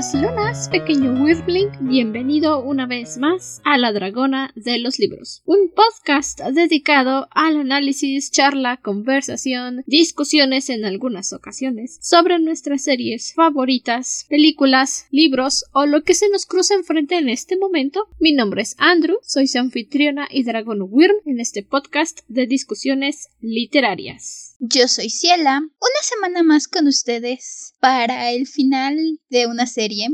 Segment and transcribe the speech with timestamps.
[0.00, 1.68] Lunas, pequeño Wirbling.
[1.82, 8.30] Bienvenido una vez más a La Dragona de los Libros, un podcast dedicado al análisis,
[8.30, 16.14] charla, conversación, discusiones en algunas ocasiones sobre nuestras series favoritas, películas, libros o lo que
[16.14, 18.08] se nos cruza enfrente en este momento.
[18.18, 23.28] Mi nombre es Andrew, soy su anfitriona y dragón Wyrm en este podcast de discusiones
[23.42, 24.49] literarias.
[24.62, 30.08] Yo soy Ciela, una semana más con ustedes para el final de una serie.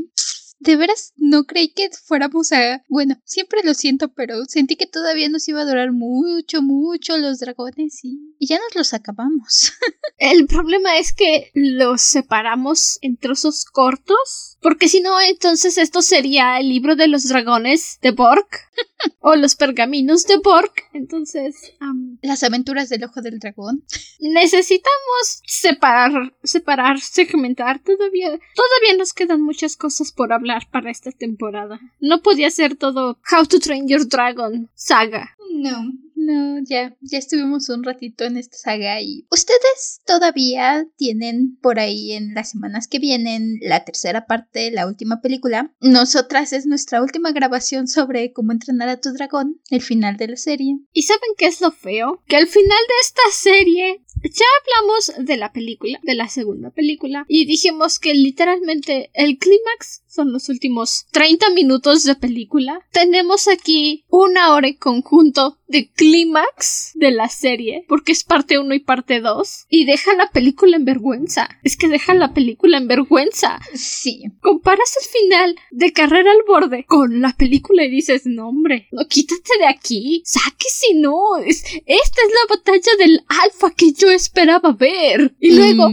[0.59, 2.81] De veras, no creí que fuéramos a...
[2.87, 7.39] Bueno, siempre lo siento, pero sentí que todavía nos iba a durar mucho, mucho los
[7.39, 9.73] dragones y, y ya nos los acabamos.
[10.17, 16.59] El problema es que los separamos en trozos cortos, porque si no, entonces esto sería
[16.59, 18.47] el libro de los dragones de Borg
[19.19, 20.71] o los pergaminos de Borg.
[20.93, 23.83] Entonces, am, Las aventuras del ojo del dragón.
[24.19, 27.79] necesitamos separar, separar, segmentar.
[27.79, 31.79] Todavía, todavía nos quedan muchas cosas por hablar para esta temporada.
[31.99, 35.35] No podía ser todo How to Train Your Dragon saga.
[35.51, 35.91] No,
[36.27, 42.11] no, ya, ya estuvimos un ratito en esta saga y ustedes todavía tienen por ahí
[42.11, 45.73] en las semanas que vienen la tercera parte, la última película.
[45.79, 50.35] Nosotras es nuestra última grabación sobre cómo entrenar a tu dragón, el final de la
[50.35, 50.77] serie.
[50.91, 52.21] ¿Y saben qué es lo feo?
[52.27, 57.25] Que al final de esta serie ya hablamos de la película, de la segunda película,
[57.27, 62.79] y dijimos que literalmente el clímax son los últimos 30 minutos de película.
[62.91, 68.73] Tenemos aquí una hora en conjunto de clímax de la serie, porque es parte 1
[68.73, 71.49] y parte 2, y deja la película en vergüenza.
[71.63, 73.59] Es que deja la película en vergüenza.
[73.75, 78.87] Sí, Comparas el final de Carrera al Borde con la película y dices, no hombre,
[78.91, 84.06] no, quítate de aquí, sáquese, no, es, esta es la batalla del alfa que yo
[84.09, 85.33] esperaba ver.
[85.39, 85.89] Y luego.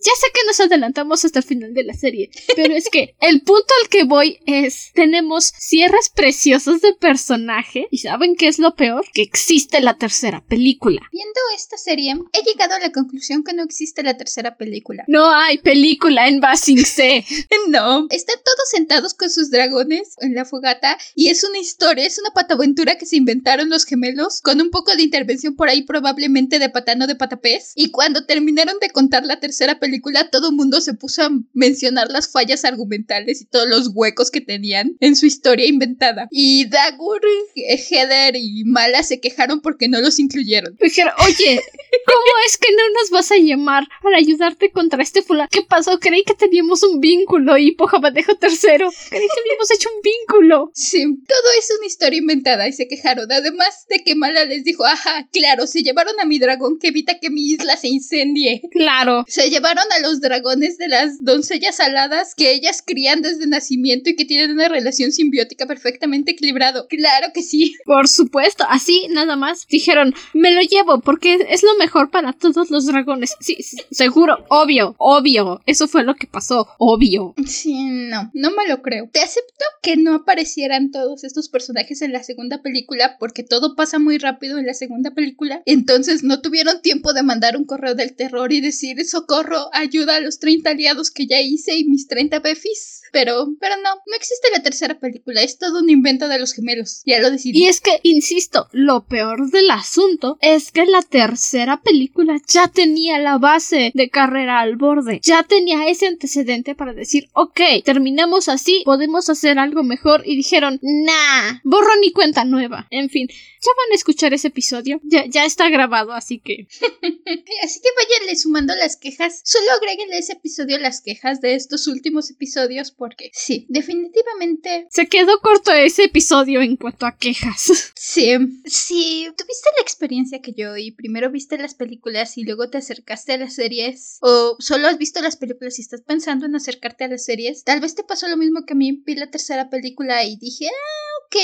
[0.00, 3.42] Ya sé que nos adelantamos hasta el final de la serie, pero es que el
[3.42, 8.74] punto al que voy es, tenemos cierres preciosos de personaje y ¿saben qué es lo
[8.74, 9.04] peor?
[9.12, 11.02] Que existe la tercera película.
[11.12, 15.04] Viendo esta serie, he llegado a la conclusión que no existe la tercera película.
[15.06, 17.24] No hay película en Basing C.
[17.68, 22.18] No, están todos sentados con sus dragones en la fogata y es una historia, es
[22.18, 26.58] una pataventura que se inventaron los gemelos con un poco de intervención por ahí probablemente
[26.58, 29.89] de patano de patapés y cuando terminaron de contar la tercera película
[30.30, 34.40] todo el mundo se puso a mencionar las fallas argumentales y todos los huecos que
[34.40, 37.20] tenían en su historia inventada y Dagur,
[37.54, 40.76] Heather y Mala se quejaron porque no los incluyeron.
[40.80, 41.62] Dijeron, oye,
[42.06, 45.48] ¿cómo es que no nos vas a llamar para ayudarte contra este fulano?
[45.50, 45.98] ¿Qué pasó?
[45.98, 48.90] Creí que teníamos un vínculo y Pojabadejo tercero.
[49.08, 50.70] Creí que habíamos hecho un vínculo.
[50.74, 53.30] Sí, todo es una historia inventada y se quejaron.
[53.30, 57.18] Además de que Mala les dijo, ajá, claro, se llevaron a mi dragón que evita
[57.18, 58.62] que mi isla se incendie.
[58.70, 59.24] Claro.
[59.28, 64.16] Se llevaron a los dragones de las doncellas aladas que ellas crían desde nacimiento y
[64.16, 66.86] que tienen una relación simbiótica perfectamente equilibrado.
[66.88, 67.76] Claro que sí.
[67.84, 72.70] Por supuesto, así nada más dijeron, me lo llevo porque es lo mejor para todos
[72.70, 73.34] los dragones.
[73.40, 75.60] Sí, sí, seguro, obvio, obvio.
[75.66, 77.34] Eso fue lo que pasó, obvio.
[77.46, 79.08] Sí, no, no me lo creo.
[79.12, 83.98] Te acepto que no aparecieran todos estos personajes en la segunda película porque todo pasa
[83.98, 85.62] muy rápido en la segunda película.
[85.66, 90.20] Entonces no tuvieron tiempo de mandar un correo del terror y decir socorro, ayuda a
[90.20, 92.99] los 30 aliados que ya hice y mis 30 befis.
[93.12, 97.02] Pero, pero no, no existe la tercera película, es todo un invento de los gemelos.
[97.04, 97.60] Ya lo decidí.
[97.60, 103.18] Y es que, insisto, lo peor del asunto es que la tercera película ya tenía
[103.18, 105.20] la base de carrera al borde.
[105.22, 110.22] Ya tenía ese antecedente para decir, ok, terminamos así, podemos hacer algo mejor.
[110.24, 112.86] Y dijeron, nah, borrón y cuenta nueva.
[112.90, 115.00] En fin, ya van a escuchar ese episodio.
[115.04, 116.66] Ya, ya está grabado, así que.
[117.62, 119.42] Así que váyanle sumando las quejas.
[119.44, 125.40] Solo agréguenle ese episodio las quejas de estos últimos episodios porque sí, definitivamente Se quedó
[125.40, 127.72] corto ese episodio en cuanto a quejas.
[128.00, 128.34] Sí,
[128.64, 133.34] sí, tuviste la experiencia que yo y primero viste las películas y luego te acercaste
[133.34, 137.08] a las series o solo has visto las películas y estás pensando en acercarte a
[137.08, 140.24] las series, tal vez te pasó lo mismo que a mí, vi la tercera película
[140.24, 141.36] y dije, ah, ok,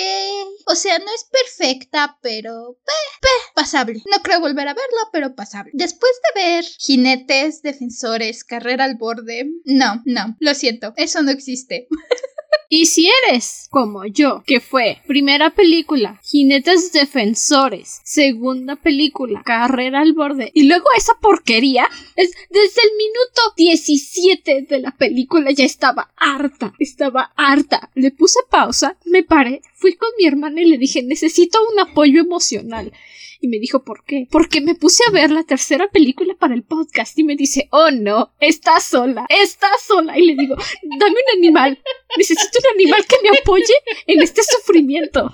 [0.66, 4.02] o sea, no es perfecta, pero, eh, eh, pasable.
[4.10, 5.70] No creo volver a verla, pero pasable.
[5.74, 11.45] Después de ver jinetes, defensores, carrera al borde, no, no, lo siento, eso no existe.
[12.68, 20.14] Y si eres como yo, que fue primera película, Jinetes Defensores, segunda película, Carrera al
[20.14, 26.12] Borde, y luego esa porquería, es desde el minuto 17 de la película ya estaba
[26.16, 27.90] harta, estaba harta.
[27.94, 32.20] Le puse pausa, me paré, fui con mi hermana y le dije necesito un apoyo
[32.20, 32.92] emocional.
[33.40, 34.26] Y me dijo, ¿por qué?
[34.30, 37.90] Porque me puse a ver la tercera película para el podcast y me dice, oh
[37.90, 40.18] no, estás sola, estás sola.
[40.18, 40.56] Y le digo,
[40.98, 41.82] dame un animal,
[42.16, 43.74] necesito un animal que me apoye
[44.06, 45.30] en este sufrimiento.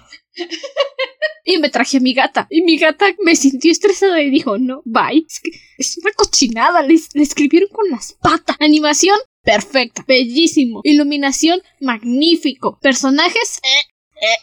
[1.44, 2.46] Y me traje a mi gata.
[2.50, 5.26] Y mi gata me sintió estresada y dijo, no, bye.
[5.76, 6.82] Es, una cochinada.
[6.82, 8.56] Le, le escribieron con las patas.
[8.60, 10.04] Animación perfecta.
[10.06, 10.80] Bellísimo.
[10.84, 12.78] Iluminación magnífico.
[12.80, 13.91] Personajes eh,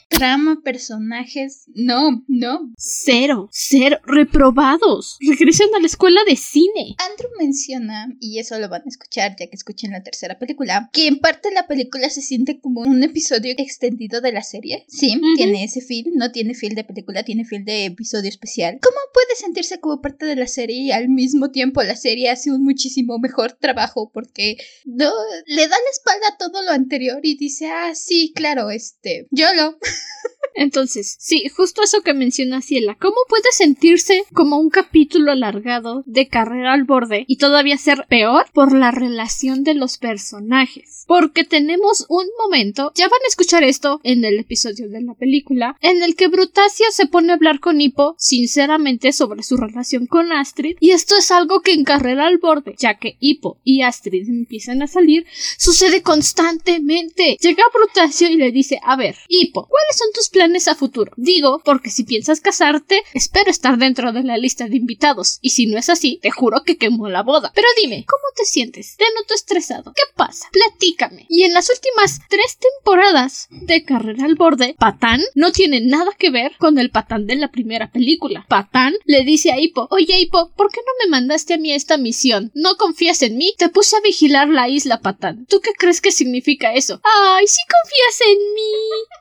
[0.10, 2.74] Trama, personajes, no, no.
[2.78, 5.18] Cero, cero, reprobados.
[5.22, 6.96] Regresan a la escuela de cine.
[7.10, 11.08] Andrew menciona, y eso lo van a escuchar ya que escuchen la tercera película, que
[11.08, 14.84] en parte la película se siente como un episodio extendido de la serie.
[14.90, 18.80] Sí, tiene ese feel, no tiene feel de película, tiene feel de episodio especial.
[18.82, 22.52] ¿Cómo puede sentirse como parte de la serie y al mismo tiempo la serie hace
[22.52, 25.12] un muchísimo mejor trabajo porque no,
[25.46, 29.54] le da la espalda a todo lo anterior y dice, ah, sí, claro, este, yo
[29.54, 29.80] lo know.
[30.56, 32.98] entonces, sí, justo eso que menciona Ciela.
[33.00, 38.46] ¿Cómo puede sentirse como un capítulo alargado de carrera al borde y todavía ser peor
[38.54, 41.06] por la relación de los personajes?
[41.08, 45.76] Porque tenemos un momento, ya van a escuchar esto en el episodio de la película,
[45.82, 50.32] en el que Brutasio se pone a hablar con Hippo sinceramente sobre su relación con
[50.32, 54.28] Astrid, y esto es algo que en carrera al borde, ya que Hippo y Astrid
[54.28, 55.26] empiezan a salir,
[55.58, 57.38] sucede constantemente.
[57.42, 61.12] Llega Brutasio y le dice, a ver, Hippo, ¿cuáles son tus planes a futuro?
[61.18, 65.66] Digo, porque si piensas casarte, espero estar dentro de la lista de invitados, y si
[65.66, 67.52] no es así, te juro que quemo la boda.
[67.54, 68.96] Pero dime, ¿cómo te sientes?
[68.98, 69.94] Te noto estresado.
[69.94, 70.48] ¿Qué pasa?
[70.52, 71.26] Platícame.
[71.30, 76.30] Y en las últimas tres temporadas de Carrera al Borde, Patán no tiene nada que
[76.30, 78.46] ver con el Patán de la primera película.
[78.48, 81.98] Patán le dice a Hippo, oye Hippo, ¿por qué no me mandaste a mí esta
[81.98, 82.52] misión?
[82.54, 83.54] ¿No confías en mí?
[83.58, 85.46] Te puse a vigilar la isla, Patán.
[85.48, 87.02] ¿Tú qué crees que significa eso?
[87.04, 88.70] Ay, sí confías en mí.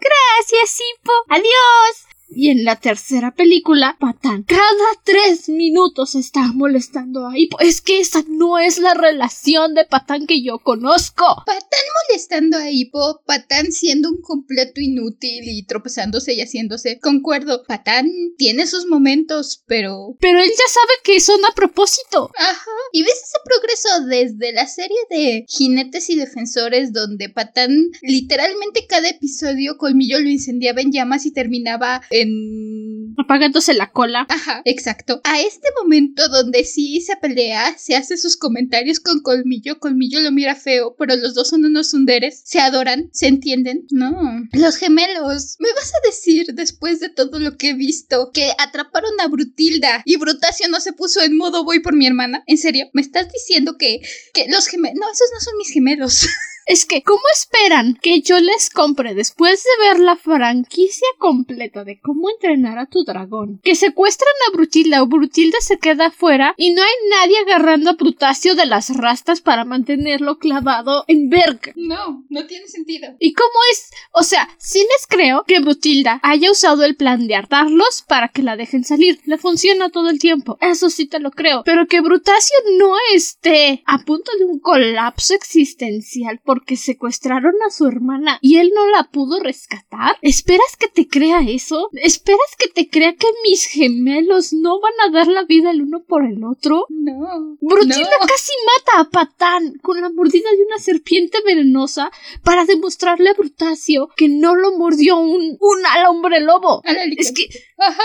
[0.00, 1.08] Gracias, Sipo.
[1.31, 2.18] Adiós.
[2.31, 7.59] Y en la tercera película, Patán cada tres minutos está molestando a Hippo.
[7.61, 11.25] Es que esa no es la relación de Patán que yo conozco.
[11.47, 16.99] Patán molestando a Hippo, Patán siendo un completo inútil y tropezándose y haciéndose.
[17.01, 20.17] Concuerdo, Patán tiene sus momentos, pero...
[20.21, 22.31] Pero él ya sabe que son a propósito.
[22.37, 22.71] Ajá.
[22.93, 29.09] Y ves ese progreso desde la serie de Jinetes y Defensores donde Patán literalmente cada
[29.09, 33.15] episodio Colmillo lo incendiaba en llamas y terminaba en...
[33.19, 34.26] apagándose la cola.
[34.29, 35.20] Ajá, exacto.
[35.25, 40.32] A este momento donde sí se pelea, se hace sus comentarios con Colmillo, Colmillo lo
[40.32, 43.87] mira feo, pero los dos son unos sunderes, se adoran, se entienden.
[43.91, 44.47] No.
[44.53, 45.56] Los gemelos.
[45.59, 50.03] ¿Me vas a decir, después de todo lo que he visto, que atraparon a Brutilda
[50.05, 52.43] y Brutacio no se puso en modo voy por mi hermana?
[52.47, 52.87] ¿En serio?
[52.93, 54.00] ¿Me estás diciendo que,
[54.32, 54.99] que los gemelos...
[55.00, 56.26] No, esos no son mis gemelos.
[56.69, 61.99] Es que, ¿cómo esperan que yo les compre después de ver la franquicia completa de
[61.99, 63.59] cómo entrenar a tu dragón?
[63.65, 67.94] Que secuestran a Brutilda o Brutilda se queda afuera y no hay nadie agarrando a
[67.94, 71.73] Brutacio de las rastas para mantenerlo clavado en Berg.
[71.75, 73.17] No, no tiene sentido.
[73.19, 73.91] ¿Y cómo es?
[74.12, 78.43] O sea, sí les creo que Brutilda haya usado el plan de hartarlos para que
[78.43, 79.21] la dejen salir.
[79.25, 80.59] Le funciona todo el tiempo.
[80.61, 81.62] Eso sí te lo creo.
[81.64, 87.71] Pero que Brutacio no esté a punto de un colapso existencial por porque secuestraron a
[87.71, 90.17] su hermana y él no la pudo rescatar?
[90.23, 91.89] ¿Esperas que te crea eso?
[91.93, 96.03] ¿Esperas que te crea que mis gemelos no van a dar la vida el uno
[96.03, 96.87] por el otro?
[96.88, 97.57] No.
[97.61, 102.11] Brutilda casi mata a Patán con la mordida de una serpiente venenosa
[102.43, 106.83] para demostrarle a Brutacio que no lo mordió un, un al hombre lobo.
[107.17, 107.47] es que
[107.78, 108.02] Ajá,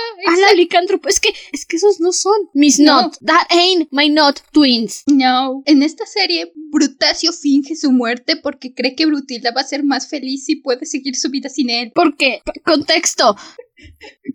[0.52, 1.10] a licántropo.
[1.10, 3.18] Es que, es que esos no son mis not.
[3.26, 5.04] That ain't my not twins.
[5.08, 5.64] No.
[5.66, 10.08] En esta serie, Brutacio finge su muerte porque cree que Brutilda va a ser más
[10.08, 11.92] feliz y puede seguir su vida sin él.
[11.94, 13.36] Porque, contexto,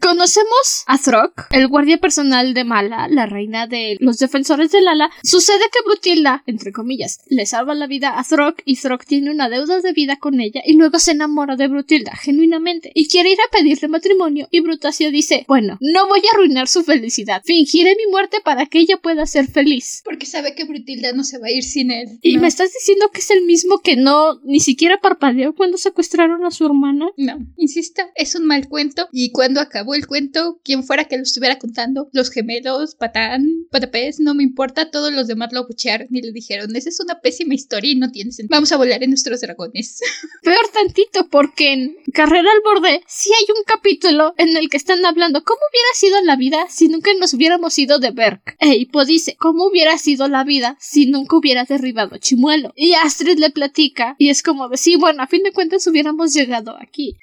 [0.01, 5.11] Conocemos a Throk, el guardia personal de Mala, la reina de los defensores de Lala.
[5.25, 9.49] Sucede que Brutilda, entre comillas, le salva la vida a Throk y Throk tiene una
[9.49, 13.39] deuda de vida con ella y luego se enamora de Brutilda genuinamente y quiere ir
[13.41, 18.11] a pedirle matrimonio y Brutacio dice, bueno, no voy a arruinar su felicidad, fingiré mi
[18.11, 20.03] muerte para que ella pueda ser feliz.
[20.05, 22.19] Porque sabe que Brutilda no se va a ir sin él.
[22.23, 26.45] ¿Y me estás diciendo que es el mismo que no ni siquiera parpadeó cuando secuestraron
[26.45, 27.09] a su hermana?
[27.17, 31.23] No, insisto, es un mal cuento y cuando acabó el cuento, quien fuera que lo
[31.23, 36.23] estuviera contando, los gemelos, Patán, Patapés, no me importa, todos los demás lo abuchearon y
[36.23, 38.57] le dijeron, esa es una pésima historia y no tiene sentido.
[38.57, 40.01] Vamos a volar en nuestros dragones.
[40.43, 45.05] Peor tantito, porque en Carrera al Borde sí hay un capítulo en el que están
[45.05, 48.57] hablando cómo hubiera sido la vida si nunca nos hubiéramos ido de Berk.
[48.61, 52.73] E Hippo dice, ¿cómo hubiera sido la vida si nunca hubiera derribado Chimuelo?
[52.77, 56.33] Y Astrid le platica y es como de, sí, bueno, a fin de cuentas hubiéramos
[56.33, 57.17] llegado aquí.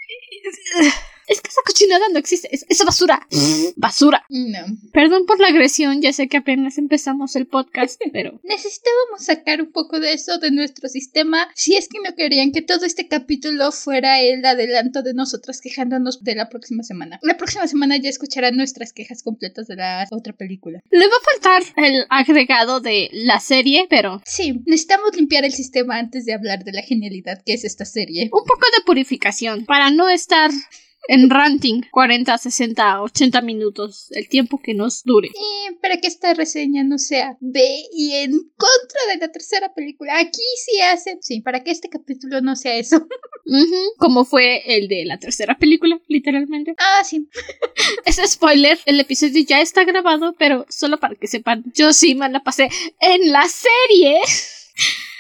[1.28, 2.48] Es que esa cochinada no existe.
[2.54, 3.28] Es, es basura.
[3.76, 4.26] basura.
[4.30, 4.60] No.
[4.94, 9.72] Perdón por la agresión, ya sé que apenas empezamos el podcast, pero Necesitábamos sacar un
[9.72, 13.72] poco de eso de nuestro sistema si es que no querían que todo este capítulo
[13.72, 17.20] fuera el adelanto de nosotras quejándonos de la próxima semana.
[17.22, 20.82] La próxima semana ya escucharán nuestras quejas completas de la otra película.
[20.92, 25.98] le va a faltar el agregado de la serie, pero Sí, necesitamos limpiar el sistema
[25.98, 28.24] antes de hablar de la genialidad que es esta serie.
[28.26, 30.52] un poco de purificación para no estar
[31.08, 35.30] en ranting 40, 60, 80 minutos, el tiempo que nos dure.
[35.30, 40.18] Y para que esta reseña no sea de y en contra de la tercera película.
[40.18, 41.22] Aquí sí hacen.
[41.22, 43.08] Sí, para que este capítulo no sea eso.
[43.98, 46.74] Como fue el de la tercera película, literalmente.
[46.78, 47.28] Ah, sí.
[48.06, 52.30] Es spoiler, el episodio ya está grabado, pero solo para que sepan, yo sí me
[52.30, 54.20] la pasé en la serie.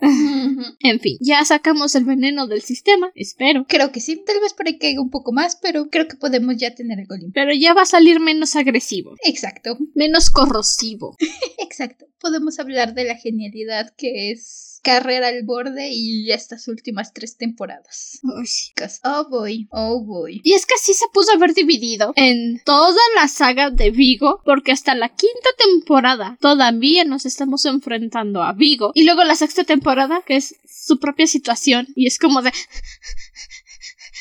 [0.80, 3.66] En fin, ya sacamos el veneno del sistema, espero.
[3.68, 4.22] Creo que sí.
[4.24, 7.14] Tal vez por ahí caiga un poco más, pero creo que podemos ya tener algo
[7.16, 7.32] limpio.
[7.34, 9.78] Pero ya va a salir menos agresivo, Exacto.
[9.94, 11.16] menos corrosivo.
[11.58, 12.06] Exacto.
[12.20, 18.20] Podemos hablar de la genialidad que es Carrera al Borde y estas últimas tres temporadas.
[18.22, 18.46] Uy.
[18.46, 20.40] Chicas, Oh boy, oh boy.
[20.42, 24.40] Y es que sí se puso a ver dividido en toda la saga de Vigo,
[24.44, 28.92] porque hasta la quinta temporada todavía nos estamos enfrentando a Vigo.
[28.94, 32.52] Y luego la sexta temporada, que es su propia situación, y es como de...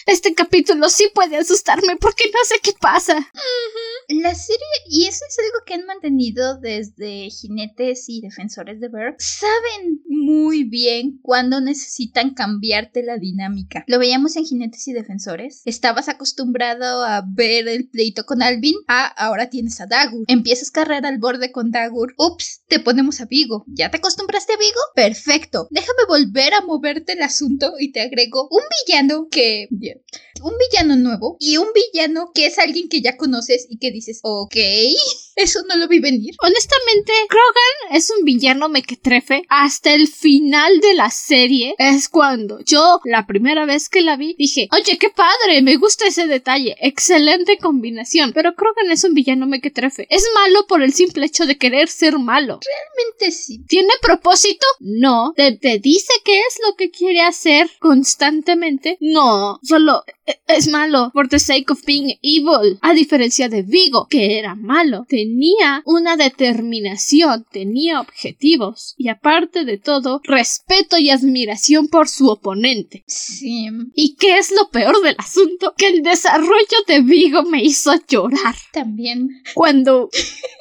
[0.09, 3.31] Este capítulo sí puede asustarme porque no sé qué pasa.
[4.07, 9.15] La serie, y eso es algo que han mantenido desde jinetes y defensores de Ver,
[9.19, 13.83] saben muy bien cuándo necesitan cambiarte la dinámica.
[13.85, 15.61] Lo veíamos en jinetes y defensores.
[15.65, 20.25] Estabas acostumbrado a ver el pleito con Alvin, ah, ahora tienes a Dagur.
[20.27, 23.63] Empiezas carrera al borde con Dagur, ups, te ponemos a Vigo.
[23.67, 24.79] ¿Ya te acostumbraste a Vigo?
[24.95, 25.67] Perfecto.
[25.69, 29.67] Déjame volver a moverte el asunto y te agrego un villano que...
[29.99, 33.91] bien, un villano nuevo y un villano que es alguien que ya conoces y que
[33.91, 34.55] dices, ok,
[35.35, 36.35] eso no lo vi venir.
[36.41, 41.75] Honestamente, Krogan es un villano mequetrefe hasta el final de la serie.
[41.77, 46.07] Es cuando yo, la primera vez que la vi, dije, oye, qué padre, me gusta
[46.07, 48.33] ese detalle, excelente combinación.
[48.33, 50.07] Pero Krogan es un villano mequetrefe.
[50.09, 52.59] Es malo por el simple hecho de querer ser malo.
[52.61, 53.63] Realmente sí.
[53.67, 54.65] ¿Tiene propósito?
[54.79, 55.33] No.
[55.35, 58.97] ¿Te, te dice qué es lo que quiere hacer constantemente?
[58.99, 59.59] No.
[59.63, 59.88] Solo
[60.25, 62.77] e- es malo for the sake of being evil.
[62.81, 65.05] A diferencia de Vigo, que era malo.
[65.07, 68.95] Tenía una determinación, tenía objetivos.
[68.97, 73.03] Y aparte de todo, respeto y admiración por su oponente.
[73.07, 73.67] Sí.
[73.95, 75.73] ¿Y qué es lo peor del asunto?
[75.77, 79.29] Que el desarrollo de Vigo me hizo llorar También.
[79.53, 80.09] cuando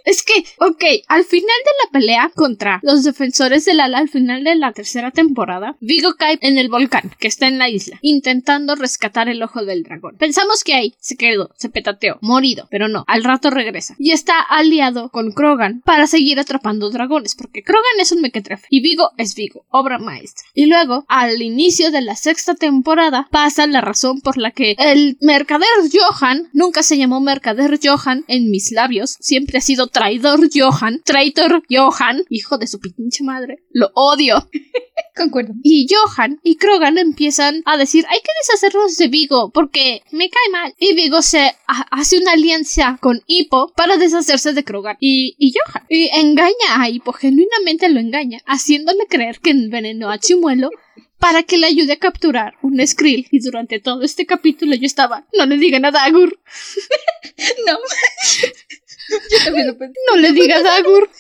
[0.05, 4.45] es que, ok, al final de la pelea contra los defensores del ala, al final
[4.45, 8.75] de la tercera temporada, Vigo cae en el volcán que está en la isla, intentando
[8.75, 10.17] rescatar el ojo del dragón.
[10.19, 13.97] Pensamos que ahí se quedó, se petateó, morido, pero no, al rato regresa.
[13.99, 18.81] Y está aliado con Krogan para seguir atrapando dragones, porque Krogan es un mequetrefe y
[18.81, 20.47] Vigo es Vigo, obra maestra.
[20.55, 25.17] Y luego, al inicio de la sexta temporada, pasa la razón por la que el
[25.21, 31.01] mercader Johan, nunca se llamó mercader Johan en mis labios, siempre ha sido traidor Johan,
[31.05, 34.49] traitor Johan, hijo de su pinche madre, lo odio.
[35.19, 35.53] Concuerdo.
[35.63, 40.51] Y Johan y Krogan empiezan a decir hay que deshacernos de Vigo porque me cae
[40.53, 40.75] mal.
[40.79, 45.53] Y Vigo se ha- hace una alianza con Hippo para deshacerse de Krogan y, y
[45.53, 45.85] Johan.
[45.89, 50.71] Y engaña a Hippo, genuinamente lo engaña, haciéndole creer que envenenó a Chimuelo
[51.19, 53.27] para que le ayude a capturar un Skrill.
[53.33, 56.39] Y durante todo este capítulo yo estaba, no le digan a Dagur,
[57.67, 57.79] No.
[59.31, 59.95] Yo también lo pensé.
[60.11, 61.11] no le diga a Dagur,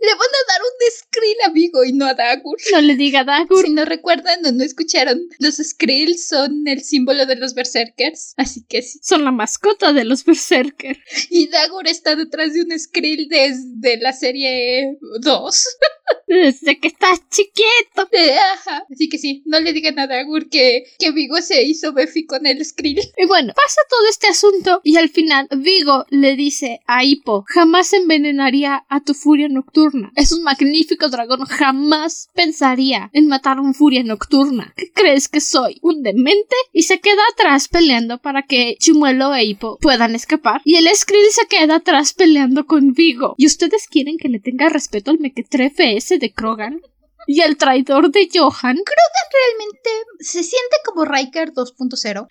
[0.00, 2.58] Le van a dar un Skrill a Vigo y no a Dagur.
[2.72, 3.64] no le diga a Dagur.
[3.64, 8.34] Si no recuerdan o no escucharon, los Skrills son el símbolo de los Berserkers.
[8.36, 9.00] Así que sí.
[9.02, 10.98] Son la mascota de los Berserker.
[11.30, 15.66] Y Dagur está detrás de un Skrill desde la serie 2.
[16.26, 18.08] Desde que estás chiquito.
[18.12, 18.84] Eh, Ajá.
[18.90, 22.46] Así que sí, no le digan a Dagur que, que Vigo se hizo Befi con
[22.46, 23.00] el Skrill.
[23.16, 27.92] Y bueno, pasa todo este asunto y al final Vigo le dice a Hippo, jamás
[27.92, 30.12] envenenaría a tu furia nocturna.
[30.16, 34.72] Es un magnífico dragón, jamás pensaría en matar a un furia nocturna.
[34.76, 35.78] ¿Qué crees que soy?
[35.82, 36.56] ¿Un demente?
[36.72, 40.60] Y se queda atrás peleando para que Chimuelo e Hippo puedan escapar.
[40.64, 43.34] Y el Skrill se queda atrás peleando con Vigo.
[43.36, 46.80] ¿Y ustedes quieren que le tenga respeto al mequetrefe ese de Krogan?
[47.28, 48.76] y el traidor de Johan.
[48.76, 49.90] Krogan realmente
[50.20, 52.26] se siente como Riker 2.0.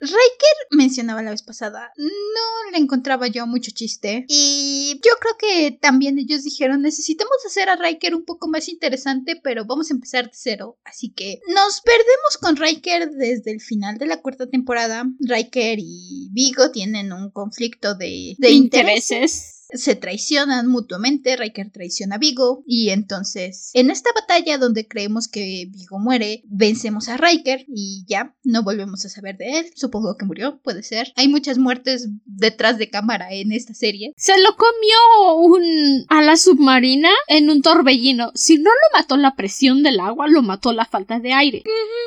[0.00, 5.78] Riker mencionaba la vez pasada, no le encontraba yo mucho chiste y yo creo que
[5.78, 10.24] también ellos dijeron necesitamos hacer a Riker un poco más interesante, pero vamos a empezar
[10.24, 10.78] de cero.
[10.84, 15.04] Así que nos perdemos con Riker desde el final de la cuarta temporada.
[15.20, 22.18] Riker y Vigo tienen un conflicto de, de intereses se traicionan mutuamente, Riker traiciona a
[22.18, 28.04] Vigo y entonces en esta batalla donde creemos que Vigo muere, vencemos a Riker y
[28.06, 29.66] ya no volvemos a saber de él.
[29.74, 31.12] Supongo que murió, puede ser.
[31.16, 34.12] Hay muchas muertes detrás de cámara en esta serie.
[34.16, 38.32] Se lo comió un a la submarina en un torbellino.
[38.34, 41.62] Si no lo mató la presión del agua, lo mató la falta de aire.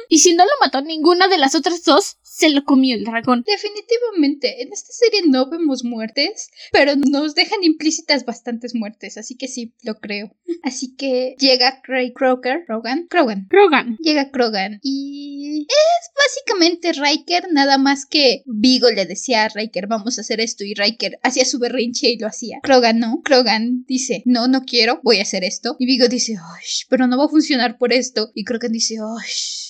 [0.10, 3.44] Y si no lo mató ninguna de las otras dos, se lo comió el dragón.
[3.46, 9.48] Definitivamente, en esta serie no vemos muertes, pero nos dejan implícitas bastantes muertes, así que
[9.48, 10.36] sí, lo creo.
[10.64, 13.98] Así que llega Craig Croker, Krogan, Krogan, Krogan.
[14.00, 20.18] Llega Krogan y es básicamente Riker, nada más que Vigo le decía a Riker, vamos
[20.18, 22.60] a hacer esto, y Riker hacía su berrinche y lo hacía.
[22.64, 25.76] Krogan no, Krogan dice, no, no quiero, voy a hacer esto.
[25.80, 26.38] Y Vigo dice,
[26.90, 28.32] pero no va a funcionar por esto.
[28.34, 28.96] Y Krogan dice,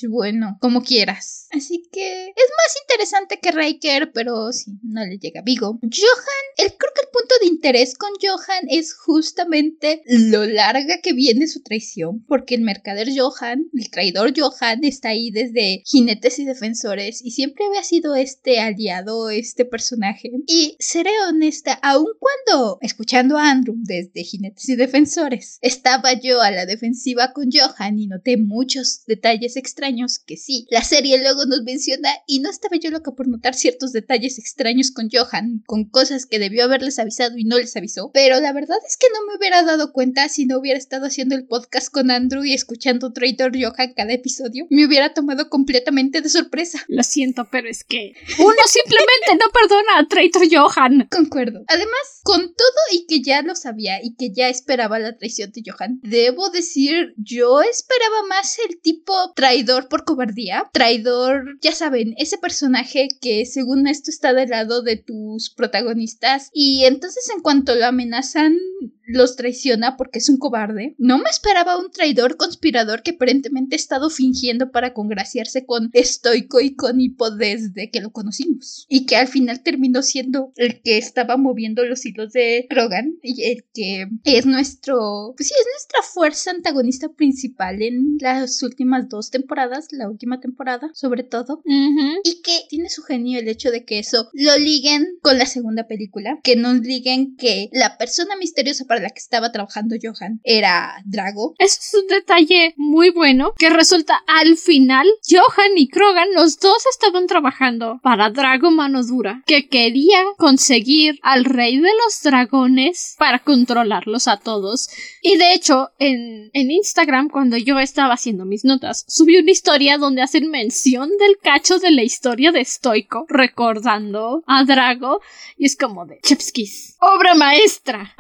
[0.10, 1.48] bueno, como quieras.
[1.52, 5.80] Así que es más interesante que Riker, pero sí, no le llega Vigo.
[5.82, 11.12] Johan, el, creo que el punto de interés con Johan es justamente lo larga que
[11.12, 16.46] viene su traición, porque el mercader Johan, el traidor Johan, está ahí desde jinetes y
[16.46, 20.32] defensores y siempre había sido este aliado, este personaje.
[20.48, 26.52] Y seré honesta, aun cuando, escuchando a Andrew desde jinetes y defensores, estaba yo a
[26.52, 31.64] la defensiva con Johan y noté muchos detalles extraños que sí, la serie luego nos
[31.64, 36.26] menciona y no estaba yo loca por notar ciertos detalles extraños con Johan, con cosas
[36.26, 38.12] que debió haberles avisado y no les avisó.
[38.14, 41.36] Pero la verdad es que no me hubiera dado cuenta si no hubiera estado haciendo
[41.36, 44.68] el podcast con Andrew y escuchando Traitor Johan cada episodio.
[44.70, 46.84] Me hubiera tomado completamente de sorpresa.
[46.88, 51.08] Lo siento, pero es que uno simplemente no perdona a Traitor Johan.
[51.12, 51.64] Concuerdo.
[51.68, 55.64] Además, con todo y que ya lo sabía y que ya esperaba la traición de
[55.66, 60.70] Johan, debo decir, yo esperaba más el tipo traidor por cobardía.
[60.74, 66.86] Traidor, ya saben, ese personaje que según esto está del lado de tus protagonistas y
[66.86, 68.58] entonces en cuanto lo amenazan
[69.06, 70.96] los traiciona porque es un cobarde.
[70.98, 76.60] No me esperaba un traidor conspirador que aparentemente ha estado fingiendo para congraciarse con Stoico
[76.60, 78.86] y con Hippo desde que lo conocimos.
[78.90, 83.44] Y que al final terminó siendo el que estaba moviendo los hilos de Krogan y
[83.44, 89.32] el que es nuestro, pues sí, es nuestra fuerza antagonista principal en las últimas dos
[89.32, 91.62] temporadas, la última temporada sobre todo.
[91.66, 95.88] Y que tiene su genio el hecho de que eso lo liguen con la segunda
[95.88, 101.02] película, que nos liguen que la persona misteriosa para la que estaba trabajando Johan era
[101.06, 101.56] Drago.
[101.58, 106.84] Eso es un detalle muy bueno que resulta al final Johan y Krogan los dos
[106.90, 113.40] estaban trabajando para Drago Mano Dura que quería conseguir al rey de los dragones para
[113.40, 114.90] controlarlos a todos
[115.22, 119.98] y de hecho en, en Instagram cuando yo estaba haciendo mis notas subí una historia
[119.98, 125.22] donde hacen mención del cacho de la historia de Stoico recordando a Drago
[125.58, 128.14] y es como de Chepskis obra maestra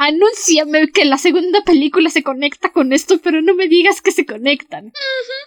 [0.93, 4.91] que la segunda película se conecta con esto, pero no me digas que se conectan.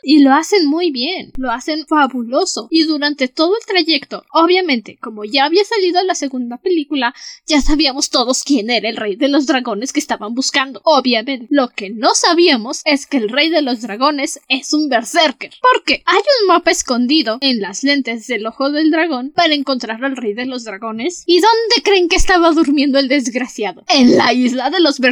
[0.02, 2.68] Y lo hacen muy bien, lo hacen fabuloso.
[2.70, 7.14] Y durante todo el trayecto, obviamente, como ya había salido la segunda película,
[7.46, 10.80] ya sabíamos todos quién era el rey de los dragones que estaban buscando.
[10.84, 15.52] Obviamente, lo que no sabíamos es que el rey de los dragones es un berserker.
[15.60, 20.16] Porque hay un mapa escondido en las lentes del ojo del dragón para encontrar al
[20.16, 21.24] rey de los dragones.
[21.26, 23.84] ¿Y dónde creen que estaba durmiendo el desgraciado?
[23.88, 25.07] En la isla de los berserkers,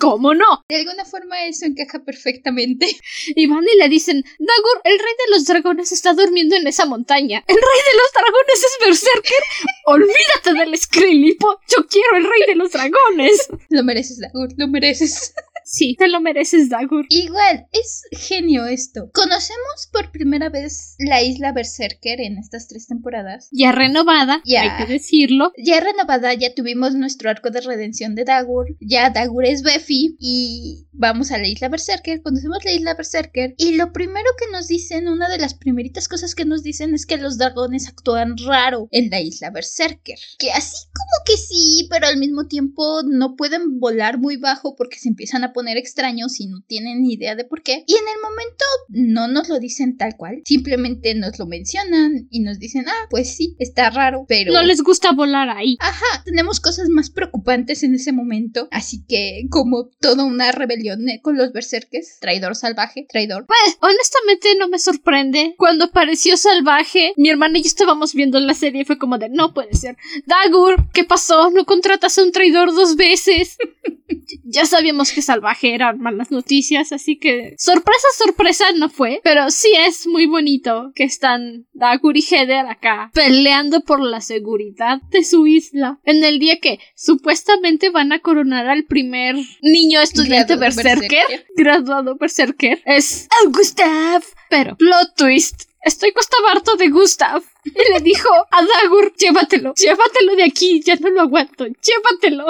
[0.00, 0.64] ¿cómo no?
[0.68, 2.86] De alguna forma eso encaja perfectamente.
[3.36, 6.84] Y van y le dicen, Dagur, el rey de los dragones está durmiendo en esa
[6.84, 7.42] montaña.
[7.46, 9.42] ¿El rey de los dragones es berserker?
[9.86, 11.60] Olvídate del Skrilipo.
[11.68, 13.48] Yo quiero el rey de los dragones.
[13.70, 15.34] Lo mereces, Dagur, lo mereces.
[15.64, 17.06] Sí, te lo mereces, Dagur.
[17.08, 19.10] Igual, es genio esto.
[19.12, 23.48] Conocemos por primera vez la isla Berserker en estas tres temporadas.
[23.50, 24.62] Ya renovada, Ya.
[24.62, 25.52] hay que decirlo.
[25.56, 28.76] Ya renovada, ya tuvimos nuestro arco de redención de Dagur.
[28.80, 32.22] Ya Dagur es Buffy y vamos a la isla Berserker.
[32.22, 36.34] Conocemos la isla Berserker y lo primero que nos dicen, una de las primeritas cosas
[36.34, 40.18] que nos dicen es que los dragones actúan raro en la isla Berserker.
[40.38, 44.98] Que así como que sí, pero al mismo tiempo no pueden volar muy bajo porque
[44.98, 47.84] se empiezan a poner extraños y no tienen ni idea de por qué.
[47.86, 52.40] Y en el momento no nos lo dicen tal cual, simplemente nos lo mencionan y
[52.40, 54.52] nos dicen, ah, pues sí, está raro, pero...
[54.52, 55.76] No les gusta volar ahí.
[55.80, 61.20] Ajá, tenemos cosas más preocupantes en ese momento, así que como toda una rebelión eh,
[61.22, 63.46] con los berserkers, traidor salvaje, traidor.
[63.46, 65.54] Pues, honestamente no me sorprende.
[65.56, 69.28] Cuando apareció salvaje, mi hermana y yo estábamos viendo la serie y fue como de,
[69.28, 69.96] no puede ser.
[70.26, 71.50] Dagur, ¿qué pasó?
[71.50, 73.56] ¿No contratas a un traidor dos veces?
[74.44, 75.43] ya sabíamos que salvaje
[75.74, 81.04] eran malas noticias, así que sorpresa, sorpresa no fue, pero sí es muy bonito que
[81.04, 86.60] están Dagur y Heather acá peleando por la seguridad de su isla en el día
[86.60, 94.76] que supuestamente van a coronar al primer niño estudiante berserker, graduado berserker, es Gustav, pero
[94.76, 95.62] plot twist.
[95.82, 97.42] Estoy costaba harto de Gustav.
[97.64, 102.46] Y le dijo a Dagur, llévatelo, llévatelo de aquí, ya no lo aguanto, llévatelo.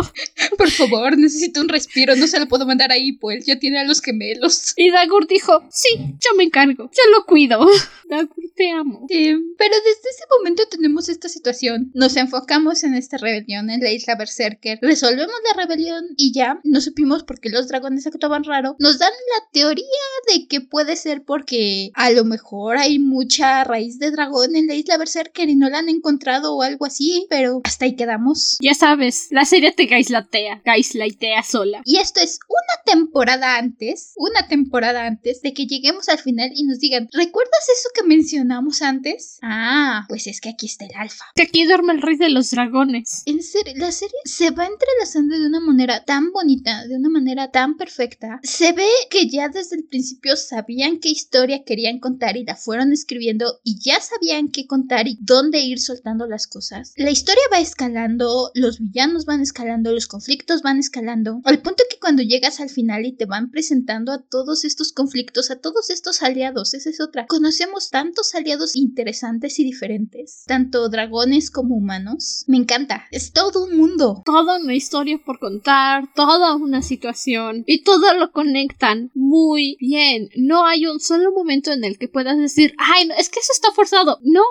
[0.58, 3.84] Por favor, necesito un respiro, no se lo puedo mandar ahí, pues ya tiene a
[3.84, 4.74] los gemelos.
[4.76, 7.66] Y Dagur dijo, sí, yo me encargo, yo lo cuido.
[8.08, 9.06] Dagur, te amo.
[9.08, 11.90] pero desde ese momento tenemos esta situación.
[11.94, 16.80] Nos enfocamos en esta rebelión en la isla Berserker, resolvemos la rebelión y ya no
[16.80, 18.76] supimos por qué los dragones actuaban raro.
[18.78, 19.84] Nos dan la teoría
[20.32, 24.74] de que puede ser porque a lo mejor hay mucha raíz de dragón en la
[24.74, 25.03] isla Berserker
[25.46, 28.56] y no la han encontrado o algo así, pero hasta ahí quedamos.
[28.60, 31.82] Ya sabes, la serie te gaislatea, gaislatea sola.
[31.84, 36.64] Y esto es una temporada antes, una temporada antes de que lleguemos al final y
[36.64, 39.38] nos digan, ¿recuerdas eso que mencionamos antes?
[39.42, 41.24] Ah, pues es que aquí está el alfa.
[41.34, 43.22] Que aquí duerme el rey de los dragones.
[43.26, 47.50] En serio, la serie se va entrelazando de una manera tan bonita, de una manera
[47.50, 48.40] tan perfecta.
[48.42, 52.92] Se ve que ya desde el principio sabían qué historia querían contar y la fueron
[52.92, 56.92] escribiendo y ya sabían qué contar y dónde ir soltando las cosas.
[56.96, 61.98] La historia va escalando, los villanos van escalando, los conflictos van escalando, al punto que
[61.98, 66.22] cuando llegas al final y te van presentando a todos estos conflictos, a todos estos
[66.22, 67.26] aliados, esa es otra.
[67.26, 72.44] Conocemos tantos aliados interesantes y diferentes, tanto dragones como humanos.
[72.46, 74.22] Me encanta, es todo un mundo.
[74.24, 80.28] Toda una historia por contar, toda una situación y todo lo conectan muy bien.
[80.36, 83.52] No hay un solo momento en el que puedas decir, ay, no, es que eso
[83.52, 84.18] está forzado.
[84.22, 84.42] No,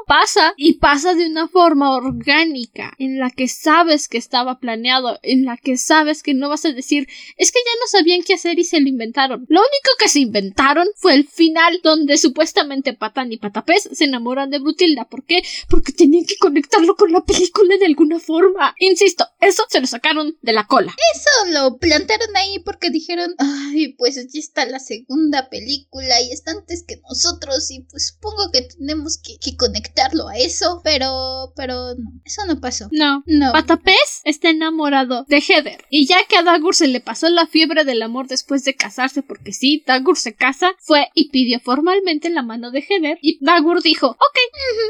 [0.57, 5.57] y pasa de una forma orgánica en la que sabes que estaba planeado, en la
[5.57, 8.63] que sabes que no vas a decir es que ya no sabían qué hacer y
[8.63, 9.45] se lo inventaron.
[9.49, 14.49] Lo único que se inventaron fue el final donde supuestamente Patán y Patapés se enamoran
[14.49, 15.05] de Brutilda.
[15.05, 15.43] ¿Por qué?
[15.69, 18.73] Porque tenían que conectarlo con la película de alguna forma.
[18.79, 20.95] Insisto, eso se lo sacaron de la cola.
[21.15, 26.51] Eso lo plantaron ahí porque dijeron, ay, pues ya está la segunda película y está
[26.51, 32.11] antes que nosotros y pues supongo que tenemos que conectarlo a eso, pero, pero no,
[32.23, 32.87] eso no pasó.
[32.91, 33.51] No, no.
[33.51, 37.85] Patapés está enamorado de Heather y ya que a Dagur se le pasó la fiebre
[37.85, 42.43] del amor después de casarse, porque sí, Dagur se casa, fue y pidió formalmente la
[42.43, 44.39] mano de Heather y Dagur dijo, ok.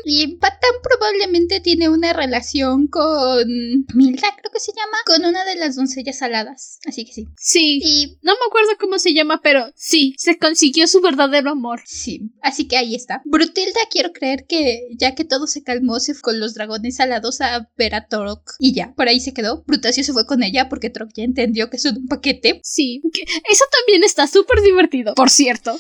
[0.05, 3.47] Y Patán probablemente tiene una relación con
[3.93, 7.27] Milda, creo que se llama, con una de las doncellas aladas, así que sí.
[7.37, 7.79] Sí.
[7.83, 11.81] Y no me acuerdo cómo se llama, pero sí, se consiguió su verdadero amor.
[11.85, 13.21] Sí, así que ahí está.
[13.25, 17.41] Brutilda quiero creer que ya que todo se calmó, se fue con los dragones alados
[17.41, 19.63] a ver a Torok y ya, por ahí se quedó.
[19.65, 22.59] Brutasio se fue con ella porque Torok ya entendió que es un paquete.
[22.63, 23.01] Sí,
[23.49, 25.77] eso también está súper divertido, por cierto.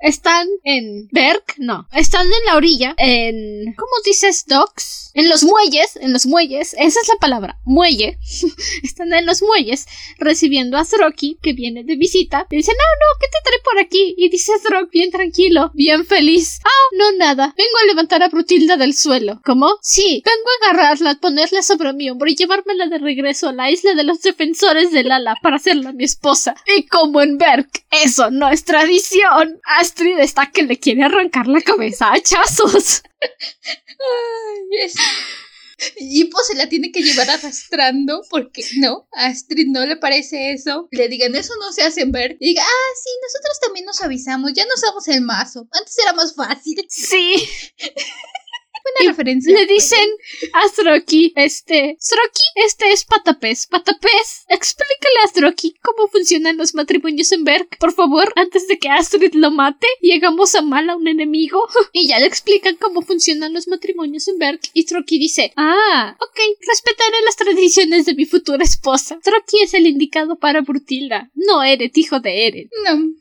[0.00, 5.10] Están en Berg, no, están en la orilla, en ¿cómo dices docks?
[5.14, 8.18] En los muelles, en los muelles, esa es la palabra, muelle.
[8.82, 9.86] están en los muelles
[10.18, 12.46] recibiendo a Zroki que viene de visita.
[12.50, 16.04] Y dice, "No, no, ¿qué te trae por aquí?" Y dice Zrok bien tranquilo, bien
[16.04, 19.78] feliz, "Ah, no nada, vengo a levantar a Brutilda del suelo." ¿Cómo?
[19.80, 23.94] Sí, vengo a agarrarla, ponerla sobre mi hombro y llevármela de regreso a la isla
[23.94, 26.54] de los defensores del ala para hacerla mi esposa.
[26.76, 29.60] Y como en Berg, eso no es tradición.
[29.86, 33.02] Astrid está que le quiere arrancar la cabeza a hachazos.
[33.22, 34.90] Ay,
[35.98, 40.50] Y pues se la tiene que llevar arrastrando porque no, a Astrid no le parece
[40.52, 40.88] eso.
[40.90, 42.36] Le digan, eso no se hacen ver.
[42.40, 45.68] Y diga, ah, sí, nosotros también nos avisamos, ya no usamos el mazo.
[45.70, 46.84] Antes era más fácil.
[46.88, 47.48] Sí.
[48.86, 49.52] Buena referencia.
[49.52, 50.08] Le dicen
[50.52, 53.66] a Stroki, este, Stroki, este es Patapés.
[53.66, 58.88] Patapés, explícale a Stroki cómo funcionan los matrimonios en Berg, por favor, antes de que
[58.88, 61.66] Astrid lo mate y hagamos a mal a un enemigo.
[61.92, 66.40] y ya le explican cómo funcionan los matrimonios en Berg y Stroki dice, ah, ok,
[66.68, 69.18] respetaré las tradiciones de mi futura esposa.
[69.20, 72.70] Stroki es el indicado para Brutilda, no Eret, hijo de Eret.
[72.84, 73.14] No.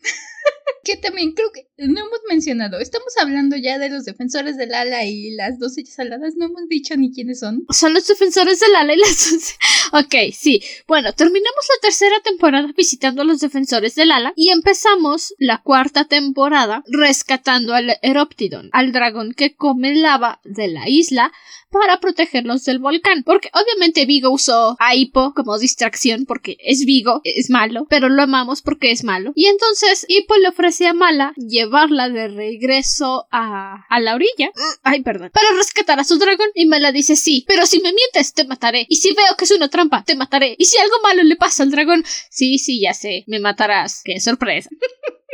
[0.83, 2.79] que también creo que no hemos mencionado.
[2.79, 6.35] Estamos hablando ya de los defensores del ala y las dos hechas aladas.
[6.37, 7.65] No hemos dicho ni quiénes son.
[7.69, 9.55] Son los defensores del ala y las dos.
[10.05, 10.61] ok, sí.
[10.87, 16.05] Bueno, terminamos la tercera temporada visitando a los defensores del ala y empezamos la cuarta
[16.05, 21.31] temporada rescatando al Eroptidon, al dragón que come lava de la isla
[21.71, 23.23] para protegerlos del volcán.
[23.23, 28.21] Porque obviamente Vigo usó a Hippo como distracción porque es Vigo, es malo, pero lo
[28.21, 29.33] amamos porque es malo.
[29.35, 31.33] Y entonces Hippo le ofrece a Mala
[31.65, 34.51] llevarla de regreso a, a la orilla.
[34.83, 35.31] Ay, perdón.
[35.33, 36.47] Para rescatar a su dragón.
[36.53, 38.85] Y Mala dice sí, pero si me mientes te mataré.
[38.89, 40.55] Y si veo que es una trampa, te mataré.
[40.57, 44.01] Y si algo malo le pasa al dragón, sí, sí, ya sé, me matarás.
[44.03, 44.69] Qué sorpresa.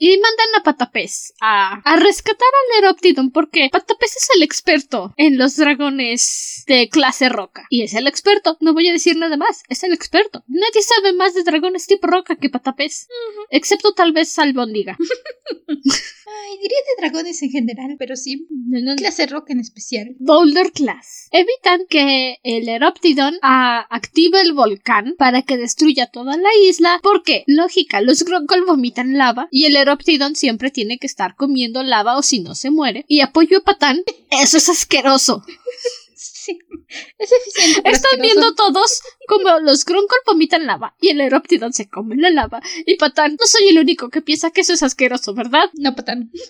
[0.00, 5.36] y mandan a Patapés a, a rescatar al Eroptidon porque Patapés es el experto en
[5.36, 7.66] los dragones de clase roca.
[7.68, 10.42] Y es el experto, no voy a decir nada más, es el experto.
[10.48, 13.08] Nadie sabe más de dragones tipo roca que Patapés.
[13.50, 14.96] Excepto tal vez Albondiga.
[16.30, 18.46] Ay, diría de dragones en general, pero sí.
[18.96, 20.16] Clase roca en especial.
[20.18, 21.28] Boulder Class.
[21.32, 27.00] Evitan que el Eroptidon ah, active el volcán para que destruya toda la isla.
[27.02, 32.16] Porque, lógica, los Gronkol vomitan lava y el Eroptidon siempre tiene que estar comiendo lava
[32.16, 33.04] o si no se muere.
[33.08, 35.42] Y apoyo a Patán, eso es asqueroso.
[36.42, 36.58] Sí,
[37.18, 37.90] es eficiente.
[37.90, 42.62] Están viendo todos como los Gronkol vomitan lava y el Eroptidon se come la lava.
[42.86, 45.70] Y Patán, no soy el único que piensa que eso es asqueroso, ¿verdad?
[45.74, 46.30] No, patán.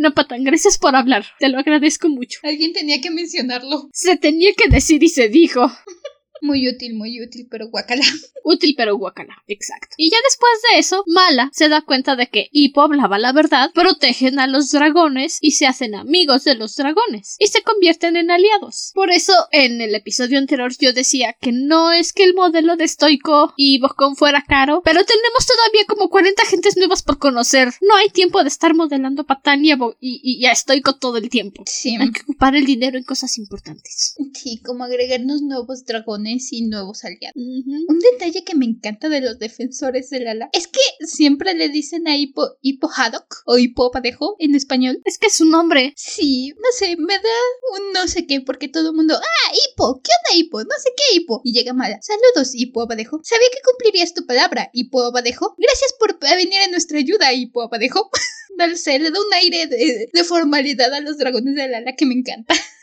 [0.00, 1.24] No, Patán, gracias por hablar.
[1.40, 2.38] Te lo agradezco mucho.
[2.44, 3.88] Alguien tenía que mencionarlo.
[3.92, 5.62] Se tenía que decir y se dijo.
[6.40, 8.04] Muy útil, muy útil, pero guacala.
[8.44, 9.94] Útil pero guacala, exacto.
[9.98, 13.70] Y ya después de eso, Mala se da cuenta de que Hippo hablaba la verdad,
[13.74, 18.30] protegen a los dragones y se hacen amigos de los dragones y se convierten en
[18.30, 18.92] aliados.
[18.94, 22.88] Por eso en el episodio anterior yo decía que no es que el modelo de
[22.88, 27.68] Stoico y Boscón fuera caro, pero tenemos todavía como 40 gentes nuevas por conocer.
[27.82, 30.96] No hay tiempo de estar modelando a Patán y a, Bo- y- y- a Stoico
[30.96, 31.64] todo el tiempo.
[31.66, 31.96] Sí.
[32.00, 34.14] Hay que ocupar el dinero en cosas importantes.
[34.32, 37.34] Sí, como agregarnos nuevos dragones y nuevos aliados.
[37.36, 42.06] Un detalle que me encanta de los defensores del ala es que siempre le dicen
[42.06, 45.00] a Hippo, Hippo Haddock o Hippo Padejo en español.
[45.04, 45.92] Es que es un nombre.
[45.96, 47.38] Sí, no sé, me da
[47.76, 50.62] un no sé qué porque todo el mundo, ah, Hippo, ¿qué onda Hippo?
[50.62, 51.40] No sé qué Hippo.
[51.44, 53.20] Y llega Mala, saludos Hippo Abadejo.
[53.24, 55.54] Sabía que cumplirías tu palabra, Hippo Abadejo.
[55.56, 58.10] Gracias por venir en nuestra ayuda, Hippo Abadejo.
[58.56, 62.06] No sé, le da un aire de, de formalidad a los dragones del ala que
[62.06, 62.54] me encanta.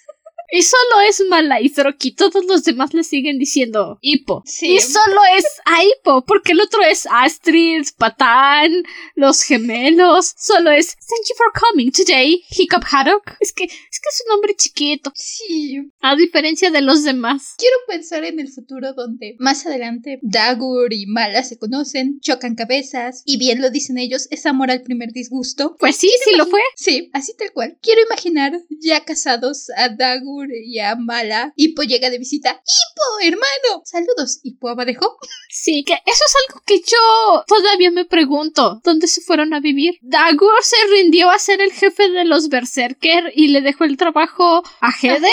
[0.55, 2.11] Y solo es Mala y Zroki.
[2.11, 4.41] Todos los demás le siguen diciendo Hippo.
[4.45, 4.75] Sí.
[4.75, 8.71] Y solo es a Hippo, porque el otro es Astrid, Patán,
[9.15, 10.33] los gemelos.
[10.37, 13.35] Solo es Thank you for coming today, Hiccup Haddock.
[13.41, 15.11] Es que, es que es un nombre chiquito.
[15.13, 17.55] Sí, A diferencia de los demás.
[17.57, 23.23] Quiero pensar en el futuro donde más adelante Dagur y Mala se conocen, chocan cabezas
[23.25, 25.75] y bien lo dicen ellos, es amor al primer disgusto.
[25.81, 26.61] Pues sí, sí lo fue.
[26.77, 27.77] Sí, así tal cual.
[27.81, 31.53] Quiero imaginar ya casados a Dagur y a Mala.
[31.55, 32.49] Hippo llega de visita.
[32.51, 33.81] ¡Hippo, hermano!
[33.85, 35.17] Saludos, Hippo Abadejo.
[35.49, 38.81] Sí, que eso es algo que yo todavía me pregunto.
[38.83, 39.95] ¿Dónde se fueron a vivir?
[40.01, 44.63] Dagur se rindió a ser el jefe de los Berserker y le dejó el trabajo
[44.81, 45.29] a Heather.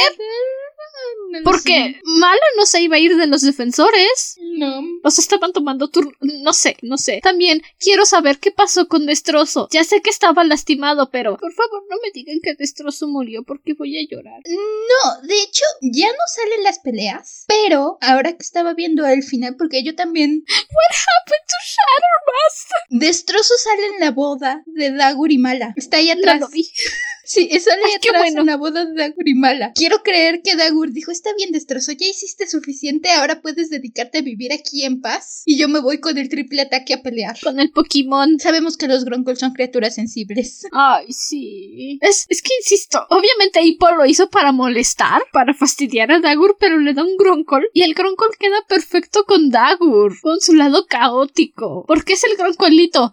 [1.31, 2.01] No Porque sé.
[2.05, 4.37] Mala no se iba a ir de los defensores.
[4.59, 4.81] No.
[5.03, 6.13] O sea, estaban tomando turno.
[6.21, 7.21] No sé, no sé.
[7.23, 9.69] También quiero saber qué pasó con Destrozo.
[9.71, 13.75] Ya sé que estaba lastimado, pero por favor no me digan que Destrozo murió porque
[13.75, 14.41] voy a llorar.
[14.47, 17.45] No, de hecho, ya no salen las peleas.
[17.49, 20.45] Pero ahora que estaba viendo el final, porque yo también.
[20.49, 22.79] Happened to Shattermaster.
[22.91, 25.73] Destrozo sale en la boda de Dagur y Mala.
[25.77, 26.41] Está ahí No atrás.
[26.41, 26.69] lo vi.
[27.33, 28.41] Sí, sale ahí Ay, qué atrás bueno.
[28.41, 29.73] en la boda de Dagur y Mala.
[29.75, 33.11] Quiero creer que Dagur dijo: Está bien, Destrozo, ya hiciste suficiente.
[33.11, 35.41] Ahora puedes dedicarte a vivir aquí en paz.
[35.47, 37.39] Y yo me voy con el triple ataque a pelear.
[37.43, 38.39] Con el Pokémon.
[38.39, 40.67] Sabemos que los Gronkles son criaturas sensibles.
[40.73, 41.99] Ay, sí.
[42.03, 46.79] Es, es que insisto, obviamente Hippo lo hizo para molestar, para fastidiar a Dagur, pero
[46.79, 51.87] le da un Gronkol y el Gronkol queda perfecto con Dagur, con su lado caótico.
[51.89, 53.11] Porque es el Gronkolito.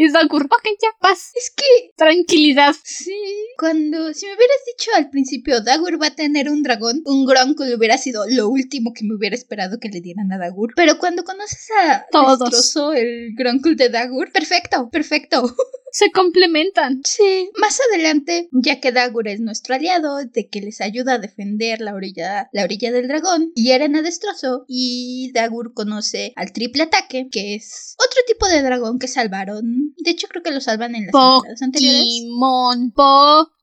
[0.00, 2.72] Y Dagur, ok, ya, paz, Es que tranquilidad.
[2.84, 3.18] Sí.
[3.58, 7.74] Cuando, si me hubieras dicho al principio Dagur va a tener un dragón, un Gronkle
[7.74, 10.72] hubiera sido lo último que me hubiera esperado que le dieran a Dagur.
[10.76, 12.38] Pero cuando conoces a Todos.
[12.38, 15.42] Destrozo, el Gronkle de Dagur, perfecto, perfecto.
[15.92, 17.00] Se complementan.
[17.04, 17.50] Sí.
[17.56, 21.94] Más adelante, ya que Dagur es nuestro aliado, de que les ayuda a defender la
[21.94, 27.54] orilla, la orilla del dragón, hieren a Destrozo y Dagur conoce al triple ataque, que
[27.54, 29.94] es otro tipo de dragón que salvaron.
[29.98, 32.00] De hecho, creo que lo salvan en las temporadas anteriores.
[32.00, 32.92] Pokémon,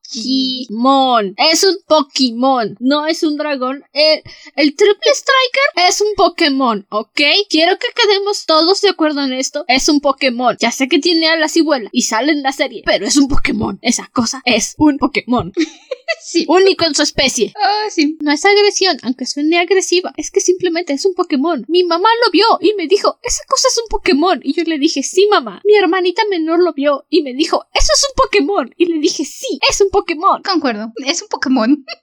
[0.06, 1.34] Pokémon.
[1.36, 3.84] Es un Pokémon, no es un dragón.
[3.92, 4.22] El,
[4.56, 7.20] el Triple Striker es un Pokémon, ¿ok?
[7.48, 9.64] Quiero que quedemos todos de acuerdo en esto.
[9.68, 10.56] Es un Pokémon.
[10.60, 13.28] Ya sé que tiene alas y vuela y sale en la serie, pero es un
[13.28, 13.78] Pokémon.
[13.82, 15.52] Esa cosa es un Pokémon.
[16.22, 16.44] Sí.
[16.48, 17.52] Único en su especie.
[17.60, 18.16] Ah, sí.
[18.20, 20.12] No es agresión, aunque suene agresiva.
[20.16, 21.64] Es que simplemente es un Pokémon.
[21.68, 24.40] Mi mamá lo vio y me dijo, esa cosa es un Pokémon.
[24.42, 25.60] Y yo le dije, sí, mamá.
[25.64, 28.74] Mi hermanita menor lo vio y me dijo, eso es un Pokémon.
[28.76, 30.42] Y le dije, sí, es un Pokémon.
[30.42, 30.92] Concuerdo.
[31.06, 31.84] Es un Pokémon.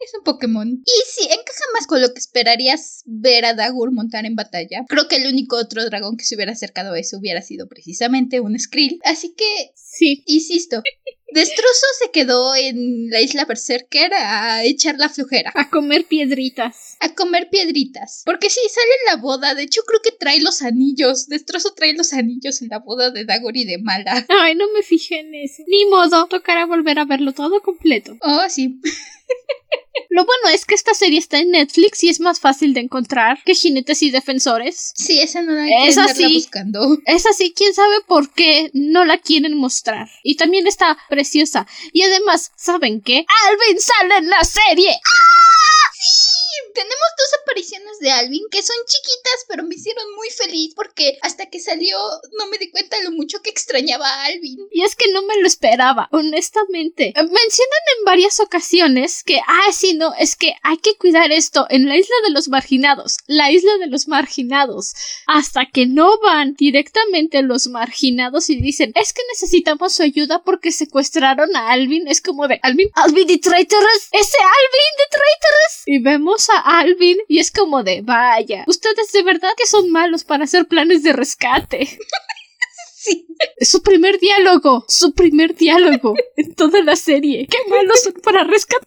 [0.00, 0.68] Es un Pokémon.
[0.68, 4.84] Y sí, encaja más con lo que esperarías ver a Dagur montar en batalla.
[4.88, 8.40] Creo que el único otro dragón que se hubiera acercado a eso hubiera sido precisamente
[8.40, 8.98] un Skrill.
[9.04, 10.24] Así que, Sí.
[10.26, 10.82] insisto,
[11.32, 16.96] Destrozo se quedó en la isla Berserker a echar la flojera, A comer piedritas.
[17.00, 18.22] a comer piedritas.
[18.24, 19.54] Porque sí, sale en la boda.
[19.54, 21.26] De hecho, creo que trae los anillos.
[21.28, 24.24] Destrozo trae los anillos en la boda de Dagur y de Mala.
[24.40, 25.62] Ay, no me fijé en eso.
[25.66, 28.16] Ni modo, tocará volver a verlo todo completo.
[28.22, 28.80] Oh, sí.
[30.10, 33.38] Lo bueno es que esta serie está en Netflix y es más fácil de encontrar
[33.44, 34.92] que Jinetes y Defensores.
[34.94, 36.34] Sí, esa no hay que Esa andarla sí.
[36.34, 36.98] buscando.
[37.06, 40.08] Es así, quién sabe por qué no la quieren mostrar.
[40.22, 41.66] Y también está preciosa.
[41.92, 43.26] Y además, ¿saben qué?
[43.48, 44.98] Alvin sale en la serie.
[46.74, 51.46] Tenemos dos apariciones de Alvin que son chiquitas, pero me hicieron muy feliz porque hasta
[51.46, 51.98] que salió
[52.38, 54.68] no me di cuenta lo mucho que extrañaba a Alvin.
[54.70, 57.12] Y es que no me lo esperaba, honestamente.
[57.16, 61.88] Mencionan en varias ocasiones que, ah, sí, no, es que hay que cuidar esto en
[61.88, 64.94] la isla de los marginados, la isla de los marginados,
[65.26, 70.72] hasta que no van directamente los marginados y dicen, es que necesitamos su ayuda porque
[70.72, 72.08] secuestraron a Alvin.
[72.08, 75.82] Es como de, Alvin, Alvin de Traitors, ese Alvin de Traitors.
[75.86, 80.24] Y vemos a Alvin y es como de, vaya, ustedes de verdad que son malos
[80.24, 81.98] para hacer planes de rescate.
[83.06, 83.26] Sí.
[83.58, 87.46] Es su primer diálogo, su primer diálogo en toda la serie.
[87.48, 88.86] Qué malos son para rescatar.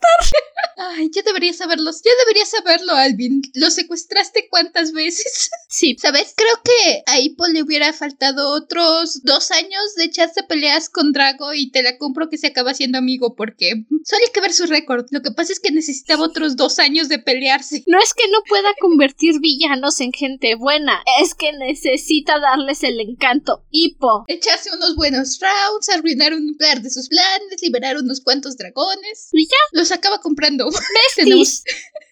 [0.76, 2.02] Ay, ya deberías saberlos.
[2.04, 3.42] Ya deberías saberlo, Alvin.
[3.54, 5.50] ¿Lo secuestraste cuántas veces?
[5.72, 6.34] Sí, ¿Sabes?
[6.36, 11.54] Creo que a Hippo le hubiera faltado otros dos años de echarse peleas con Drago
[11.54, 14.66] y te la compro que se acaba siendo amigo porque solo hay que ver su
[14.66, 15.06] récord.
[15.12, 17.84] Lo que pasa es que necesitaba otros dos años de pelearse.
[17.86, 23.00] no es que no pueda convertir villanos en gente buena, es que necesita darles el
[23.00, 23.64] encanto
[24.28, 29.30] Echarse unos buenos rounds, arruinar un par de sus planes, liberar unos cuantos dragones.
[29.32, 30.66] Y ya, Los acaba comprando.
[30.70, 31.16] besties.
[31.16, 31.64] tenemos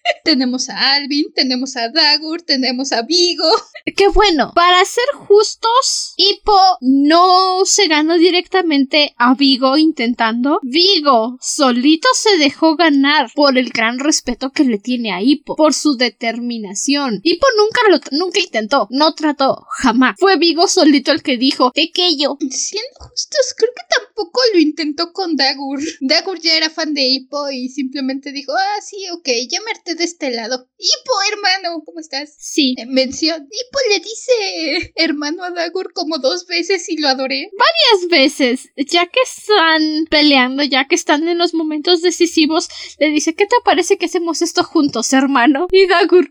[0.68, 3.48] a Alvin, tenemos a Dagur, tenemos a Vigo.
[3.96, 4.52] Qué bueno.
[4.54, 10.60] Para ser justos, Hippo no se ganó directamente a Vigo intentando.
[10.62, 15.74] Vigo solito se dejó ganar por el gran respeto que le tiene a Hippo, por
[15.74, 17.20] su determinación.
[17.22, 20.16] Hippo nunca lo nunca intentó, no trató, jamás.
[20.18, 22.36] Fue Vigo solito el que dijo, pequeño.
[22.50, 25.80] Siendo justos, creo que tampoco lo intentó con Dagur.
[26.00, 29.94] Dagur ya era fan de Hippo y simplemente dijo, ah, sí, ok, ya me harté
[29.98, 30.68] de este lado.
[30.78, 32.34] Hippo, hermano, ¿cómo estás?
[32.38, 32.74] Sí.
[32.78, 33.42] Eh, Mención.
[33.50, 37.50] Hippo le dice hermano a Dagur como dos veces y lo adoré.
[37.58, 43.34] varias veces, ya que están peleando, ya que están en los momentos decisivos, le dice,
[43.34, 45.66] ¿qué te parece que hacemos esto juntos, hermano?
[45.70, 46.28] Y Dagur,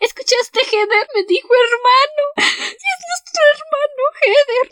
[0.00, 1.06] ¿escuchaste, Heather?
[1.14, 2.22] Me dijo hermano.
[2.66, 3.91] Es nuestro hermano.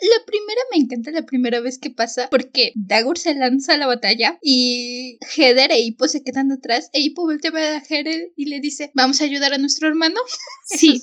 [0.01, 3.85] La primera me encanta la primera vez que pasa porque Dagur se lanza a la
[3.85, 8.31] batalla y Heather e Hippo se quedan atrás e Hippo voltea a ver a Heather
[8.35, 10.19] y le dice, ¿vamos a ayudar a nuestro hermano?
[10.63, 11.01] Sí.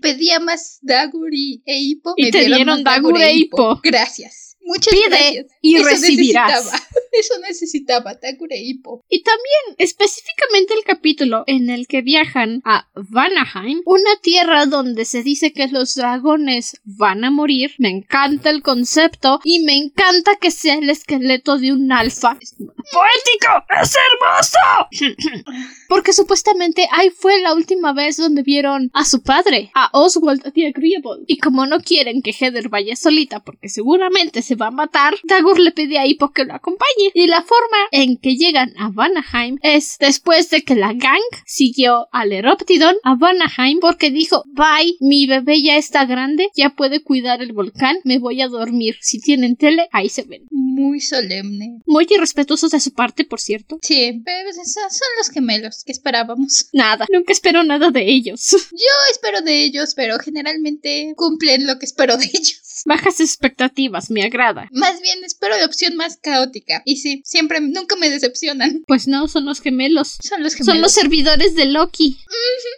[0.00, 2.14] Pedía más Dagur y, e Hippo.
[2.16, 3.78] Y me te dieron más Dagur e Hippo.
[3.82, 4.43] Gracias.
[4.64, 5.46] Muchas Pide gracias.
[5.60, 6.50] y Eso recibirás.
[6.64, 6.82] necesitaba.
[7.12, 9.04] Eso necesitaba Dagur e Hippo.
[9.08, 15.22] Y también, específicamente el capítulo en el que viajan a Vanaheim, una tierra donde se
[15.22, 17.72] dice que los dragones van a morir.
[17.78, 22.36] Me encanta el concepto y me encanta que sea el esqueleto de un alfa.
[22.40, 23.64] Es ¡Poético!
[23.80, 25.14] ¡Es hermoso!
[25.88, 30.66] Porque supuestamente ahí fue la última vez donde vieron a su padre, a Oswald the
[30.66, 31.24] Agreeable.
[31.26, 35.58] Y como no quieren que Heather vaya solita porque seguramente se va a matar, Dagur
[35.58, 37.10] le pide a Hippo que lo acompañe.
[37.14, 42.08] Y la forma en que llegan a Vanaheim es después de que la gang siguió
[42.12, 47.42] al Eroptidon a Vanaheim porque dijo, bye, mi bebé ya está grande, ya puede cuidar
[47.42, 48.96] el volcán, me voy a dormir.
[49.00, 50.46] Si tienen tele, ahí se ven.
[50.74, 51.80] Muy solemne.
[51.86, 53.78] Muy irrespetuosos de su parte, por cierto.
[53.80, 56.66] Sí, pero esos son los gemelos que esperábamos.
[56.72, 58.50] Nada, nunca espero nada de ellos.
[58.72, 62.60] Yo espero de ellos, pero generalmente cumplen lo que espero de ellos.
[62.86, 64.68] Bajas expectativas, me agrada.
[64.72, 66.82] Más bien espero la opción más caótica.
[66.84, 68.82] Y sí, siempre, nunca me decepcionan.
[68.88, 70.18] Pues no, son los gemelos.
[70.20, 70.74] Son los gemelos.
[70.74, 72.18] Son los servidores de Loki.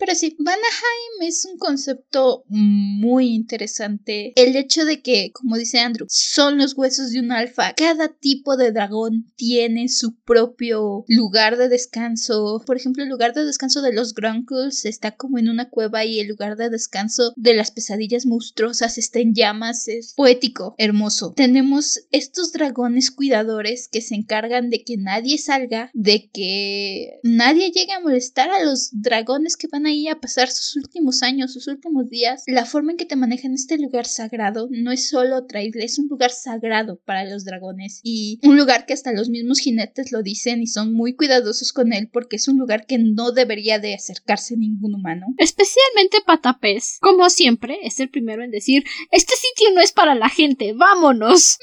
[0.00, 4.34] Pero sí, Vanaheim es un concepto muy interesante.
[4.36, 7.72] El hecho de que, como dice Andrew, son los huesos de un alfa.
[7.72, 12.60] ¿Qué cada tipo de dragón tiene su propio lugar de descanso.
[12.66, 16.18] Por ejemplo, el lugar de descanso de los Grunkles está como en una cueva y
[16.18, 19.86] el lugar de descanso de las pesadillas monstruosas está en llamas.
[19.86, 21.32] Es poético, hermoso.
[21.36, 27.92] Tenemos estos dragones cuidadores que se encargan de que nadie salga, de que nadie llegue
[27.92, 32.08] a molestar a los dragones que van ahí a pasar sus últimos años, sus últimos
[32.08, 32.42] días.
[32.48, 36.08] La forma en que te manejan este lugar sagrado no es solo traerle, es un
[36.08, 40.62] lugar sagrado para los dragones y un lugar que hasta los mismos jinetes lo dicen
[40.62, 44.56] y son muy cuidadosos con él porque es un lugar que no debería de acercarse
[44.56, 45.26] ningún humano.
[45.38, 50.28] Especialmente Patapés, como siempre, es el primero en decir, este sitio no es para la
[50.28, 51.58] gente, vámonos.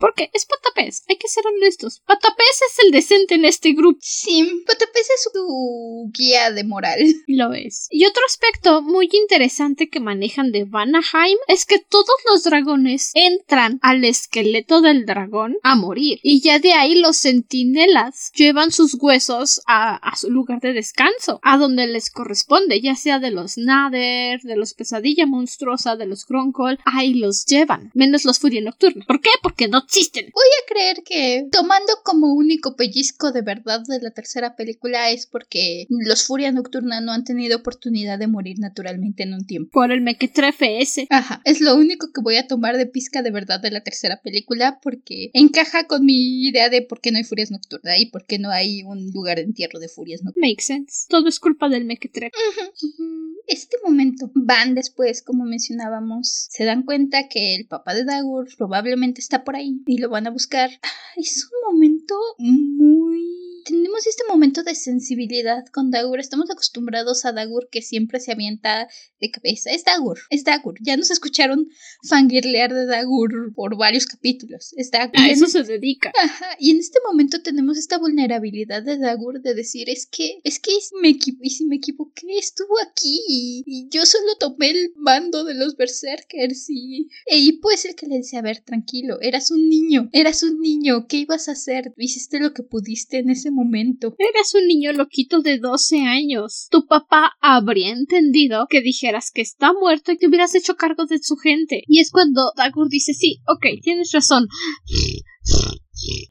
[0.00, 2.02] Porque es Patapés, hay que ser honestos.
[2.06, 3.98] Patapés es el decente en este grupo.
[4.02, 6.98] Sí, Patapés es su guía de moral.
[7.26, 7.86] Lo es.
[7.90, 13.78] Y otro aspecto muy interesante que manejan de Vanaheim es que todos los dragones entran
[13.82, 15.31] al esqueleto del dragón
[15.62, 16.18] a morir.
[16.22, 21.40] Y ya de ahí los centinelas llevan sus huesos a, a su lugar de descanso,
[21.42, 26.26] a donde les corresponde, ya sea de los Nader, de los Pesadilla Monstruosa, de los
[26.26, 27.90] Gronkol, ahí los llevan.
[27.94, 29.04] Menos los Furia Nocturna.
[29.06, 29.30] ¿Por qué?
[29.42, 30.30] Porque no existen.
[30.34, 35.26] Voy a creer que tomando como único pellizco de verdad de la tercera película es
[35.26, 39.70] porque los Furia Nocturna no han tenido oportunidad de morir naturalmente en un tiempo.
[39.72, 41.06] Por el mequetrefe ese.
[41.10, 44.20] Ajá, es lo único que voy a tomar de pizca de verdad de la tercera
[44.22, 48.24] película porque encaja con mi idea de por qué no hay Furias Nocturna y por
[48.26, 50.48] qué no hay un lugar de entierro de Furias Nocturna.
[50.48, 51.06] Makes sense.
[51.08, 52.32] Todo es culpa del mequetrefe.
[53.46, 59.20] Este momento van después, como mencionábamos, se dan cuenta que el papá de Dagur probablemente
[59.20, 60.70] está por ahí y lo van a buscar.
[60.82, 63.41] Ah, Es un momento muy...
[63.64, 66.18] Tenemos este momento de sensibilidad con Dagur.
[66.20, 68.88] Estamos acostumbrados a Dagur que siempre se avienta
[69.20, 69.70] de cabeza.
[69.70, 70.74] Es Dagur, es Dagur.
[70.80, 71.68] Ya nos escucharon
[72.08, 74.72] fangirlear de Dagur por varios capítulos.
[74.76, 75.18] Es Dagur.
[75.20, 76.12] A Y eso se dedica.
[76.20, 80.58] Ajá, y en este momento tenemos esta vulnerabilidad de Dagur de decir, es que, es
[80.58, 84.92] que me equi- y si me equivoqué, estuvo aquí y, y yo solo tomé el
[84.96, 89.20] mando de los berserkers y, e Hippo es el que le dice, a ver, tranquilo,
[89.20, 91.92] eras un niño, eras un niño, ¿qué ibas a hacer?
[91.96, 94.14] Hiciste lo que pudiste en ese momento.
[94.18, 96.68] Eras un niño loquito de 12 años.
[96.70, 101.18] Tu papá habría entendido que dijeras que está muerto y que hubieras hecho cargo de
[101.18, 101.82] su gente.
[101.86, 104.46] Y es cuando Dagur dice, sí, ok, tienes razón.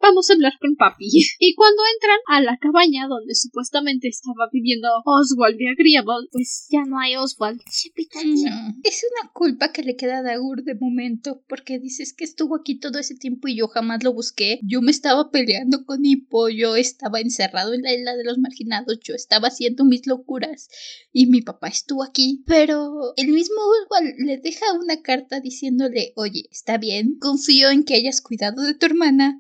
[0.02, 1.08] Vamos a hablar con papi.
[1.40, 6.84] Y cuando entran a la cabaña donde supuestamente estaba viviendo Oswald de Agreeable, pues ya
[6.86, 7.60] no hay Oswald.
[7.60, 12.56] No, es una culpa que le queda a Dagur de momento, porque dices que estuvo
[12.56, 14.60] aquí todo ese tiempo y yo jamás lo busqué.
[14.64, 19.00] Yo me estaba peleando con Hippo, yo estaba encerrado en la isla de los marginados,
[19.04, 20.70] yo estaba haciendo mis locuras
[21.12, 22.44] y mi papá estuvo aquí.
[22.46, 27.96] Pero el mismo Oswald le deja una carta diciéndole, oye, está bien, confío en que
[27.96, 28.86] hayas cuidado de tu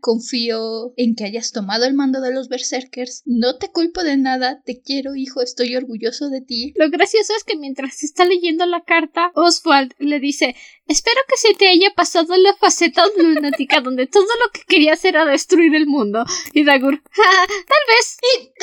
[0.01, 4.61] confío en que hayas tomado el mando de los berserkers, no te culpo de nada,
[4.65, 6.73] te quiero hijo, estoy orgulloso de ti.
[6.75, 10.55] Lo gracioso es que mientras está leyendo la carta, Oswald le dice
[10.87, 15.25] Espero que se te haya pasado la faceta lunática donde todo lo que querías era
[15.25, 16.25] destruir el mundo.
[16.53, 18.17] Y Dagur, "Ah, tal vez.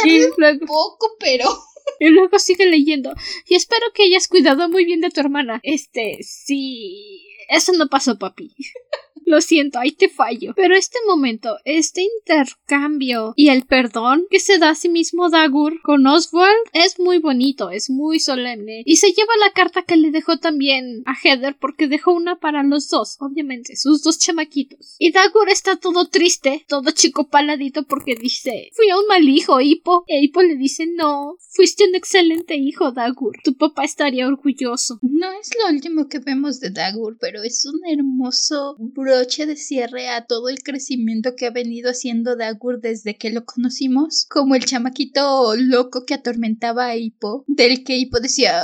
[0.04, 1.48] Y luego, Poco, pero...
[2.00, 3.14] y luego sigue leyendo.
[3.46, 5.60] Y espero que hayas cuidado muy bien de tu hermana.
[5.62, 7.26] Este, sí.
[7.48, 8.54] Eso no pasó, papi.
[9.24, 10.52] Lo siento, ahí te fallo.
[10.56, 15.80] Pero este momento, este intercambio y el perdón que se da a sí mismo Dagur
[15.82, 18.82] con Oswald es muy bonito, es muy solemne.
[18.84, 22.62] Y se lleva la carta que le dejó también a Heather porque dejó una para
[22.62, 24.96] los dos, obviamente, sus dos chamaquitos.
[24.98, 29.60] Y Dagur está todo triste, todo chico paladito porque dice, fui a un mal hijo,
[29.60, 30.04] Hippo.
[30.06, 33.36] E Hippo le dice, no, fuiste un excelente hijo, Dagur.
[33.42, 34.98] Tu papá estaría orgulloso.
[35.02, 38.76] No es lo último que vemos de Dagur, pero es un hermoso
[39.08, 43.46] broche de cierre a todo el crecimiento que ha venido haciendo Dagur desde que lo
[43.46, 48.62] conocimos, como el chamaquito loco que atormentaba a Hippo, del que Hippo decía...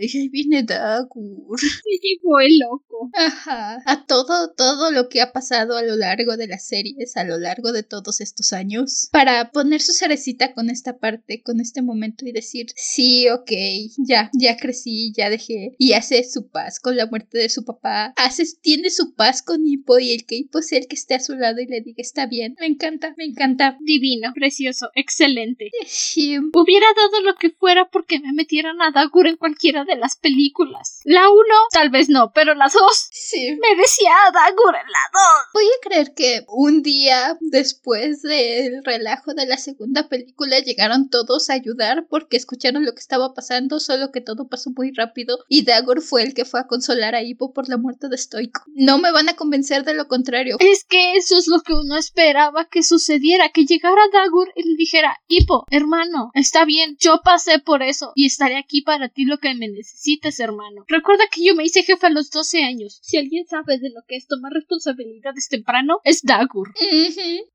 [0.00, 1.58] "Ay, ahí viene Dagur.
[1.84, 3.10] Y llegó el loco.
[3.14, 3.82] Ajá.
[3.86, 7.38] A todo, todo lo que ha pasado a lo largo de las series, a lo
[7.38, 12.26] largo de todos estos años, para poner su cerecita con esta parte, con este momento
[12.26, 13.50] y decir, sí, ok,
[13.98, 18.12] ya, ya crecí, ya dejé, y hace su paz con la muerte de su papá,
[18.16, 21.20] hace, tiene su paz con Hippo y el que Hippo sea el que esté a
[21.20, 23.76] su lado y le diga, está bien, me encanta, me encanta.
[23.80, 25.70] Divino, precioso, excelente.
[25.86, 30.16] Sí, Hubiera dado lo que fuera porque me metieran a Dagur en cualquiera de las
[30.16, 31.00] películas.
[31.04, 33.08] La uno, tal vez no, pero la dos.
[33.10, 33.58] Sí.
[33.60, 35.46] Me decía Dagur en la dos.
[35.54, 41.50] Voy a creer que un día después del relajo de la segunda película llegaron todos
[41.50, 45.64] a ayudar porque escucharon lo que estaba pasando, solo que todo pasó muy rápido y
[45.64, 48.62] Dagor fue el que fue a consolar a Hippo por la muerte de Stoico.
[48.74, 50.56] No me van a convencer de lo contrario.
[50.60, 54.76] Es que eso es lo que uno esperaba que sucediera, que llegara Dagur y le
[54.76, 59.38] dijera, Hippo, hermano, está bien, yo pasé por eso y estaré aquí para ti lo
[59.38, 60.84] que me necesites, hermano.
[60.88, 62.98] Recuerda que yo me hice jefe a los 12 años.
[63.02, 66.72] Si alguien sabe de lo que es tomar responsabilidades temprano, es Dagur.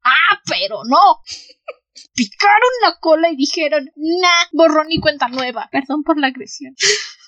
[0.04, 1.22] Ah, pero no.
[2.16, 5.70] Picaron la cola y dijeron, nah, borrón y cuenta nueva.
[5.72, 6.76] Perdón por la agresión.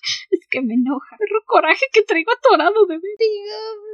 [0.31, 1.15] es que me enoja.
[1.19, 3.15] Pero coraje que traigo atorado de ver.
[3.19, 3.85] Digo,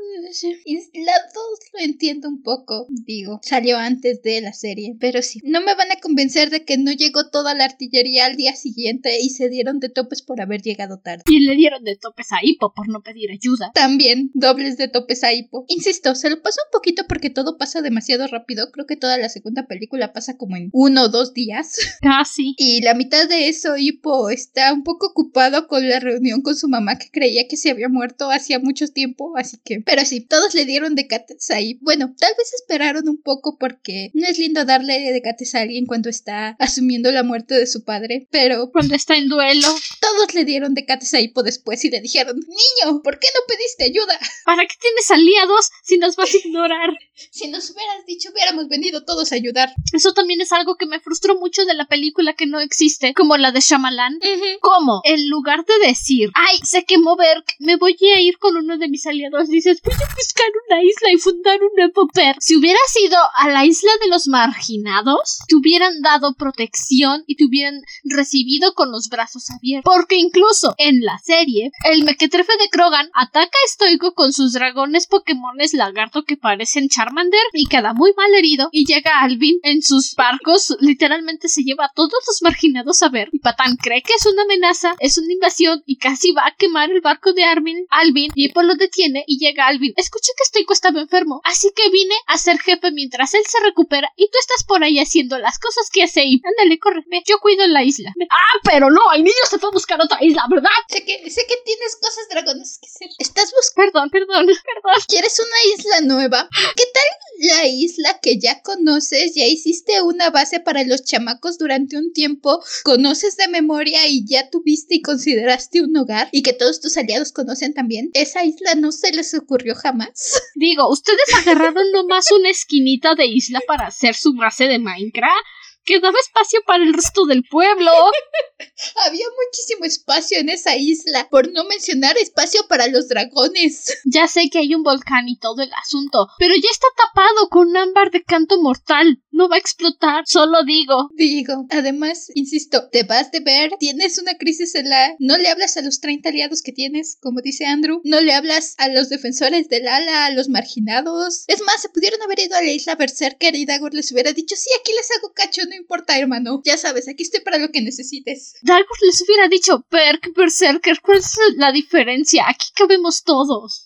[0.65, 2.87] y la 2 lo entiendo un poco.
[2.89, 5.39] Digo, salió antes de la serie, pero sí.
[5.43, 9.19] No me van a convencer de que no llegó toda la artillería al día siguiente
[9.21, 11.23] y se dieron de topes por haber llegado tarde.
[11.27, 13.71] Y le dieron de topes a Hippo por no pedir ayuda.
[13.73, 15.65] También dobles de topes a Hippo.
[15.67, 18.71] Insisto, se lo pasó un poquito porque todo pasa demasiado rápido.
[18.71, 21.75] Creo que toda la segunda película pasa como en uno o dos días.
[22.01, 22.55] Casi.
[22.57, 26.67] Y la mitad de eso, Hippo está un poco ocupado con la reunión con su
[26.67, 29.81] mamá que creía que se había muerto hacía mucho tiempo, así que...
[29.85, 31.77] Pero sí, todos le dieron decates ahí.
[31.81, 36.09] Bueno, tal vez esperaron un poco porque no es lindo darle decates a alguien cuando
[36.09, 39.67] está asumiendo la muerte de su padre, pero Cuando está en duelo.
[39.99, 43.85] todos le dieron decates a Hippo después y le dijeron, niño, ¿por qué no pediste
[43.85, 44.17] ayuda?
[44.45, 46.89] ¿Para qué tienes aliados si nos vas a ignorar?
[47.29, 49.71] Si nos hubieras dicho, hubiéramos venido todos a ayudar.
[49.93, 53.37] Eso también es algo que me frustró mucho de la película que no existe, como
[53.37, 54.19] la de Shyamalan.
[54.59, 55.01] ¿Cómo?
[55.03, 58.89] En lugar de decir, ay, se quemó Berk, me voy a ir con uno de
[58.89, 62.35] mis aliados, dices, voy a buscar una isla y fundar un nuevo per.
[62.39, 67.45] Si hubieras ido a la isla de los marginados, te hubieran dado protección y te
[67.45, 69.91] hubieran recibido con los brazos abiertos.
[69.93, 75.07] Porque incluso en la serie, el mequetrefe de Krogan ataca a Stoico con sus dragones
[75.07, 80.15] Pokémones lagarto que parecen Charmander y queda muy mal herido y llega Alvin en sus
[80.15, 84.25] barcos, literalmente se lleva a todos los marginados a ver y Patán cree que es
[84.25, 88.31] una amenaza, es una invasión y casi va a quemar el barco de Armin, Alvin
[88.35, 89.93] y Hippo lo detiene y llega Alvin.
[89.97, 94.09] Escuché que Stoico estaba enfermo, así que vine a ser jefe mientras él se recupera
[94.15, 96.47] y tú estás por ahí haciendo las cosas que hace Hippo.
[96.47, 98.13] Ándale, corre, ve, yo cuido la isla.
[98.15, 98.27] Ve.
[98.29, 100.69] Ah, pero no, el niño se fue a buscar otra isla, ¿verdad?
[100.89, 103.09] Sé que, sé que tienes cosas dragones que hacer.
[103.19, 103.81] Estás buscando.
[103.81, 105.01] Perdón, perdón, perdón.
[105.07, 106.49] ¿Quieres una isla nueva?
[106.75, 109.33] ¿Qué tal la isla que ya conoces?
[109.33, 114.49] Ya hiciste una base para los chamacos durante un tiempo, conoces de memoria y ya
[114.49, 118.09] tuviste y consideraste un hogar y que todos tus aliados conocen también.
[118.13, 120.41] Esa isla no se les ocurrió jamás.
[120.55, 125.45] Digo, ustedes agarraron nomás una esquinita de isla para hacer su base de Minecraft.
[125.83, 127.91] Quedaba espacio para el resto del pueblo.
[129.05, 133.97] Había muchísimo espacio en esa isla, por no mencionar espacio para los dragones.
[134.13, 137.69] Ya sé que hay un volcán y todo el asunto, pero ya está tapado con
[137.69, 139.21] un ámbar de canto mortal.
[139.31, 141.09] No va a explotar, solo digo.
[141.15, 145.15] Digo, además, insisto, te vas de ver, tienes una crisis en la...
[145.19, 148.75] No le hablas a los 30 aliados que tienes, como dice Andrew, no le hablas
[148.77, 151.45] a los defensores del ala, a los marginados.
[151.47, 154.55] Es más, se pudieron haber ido a la isla Berserker y Dagor les hubiera dicho,
[154.55, 156.61] sí, aquí les hago cacho, no importa, hermano.
[156.65, 158.55] Ya sabes, aquí estoy para lo que necesites.
[158.61, 162.43] Dalgor les hubiera dicho, Perk, Berserker, ¿cuál es la diferencia?
[162.47, 163.85] Aquí cabemos todos.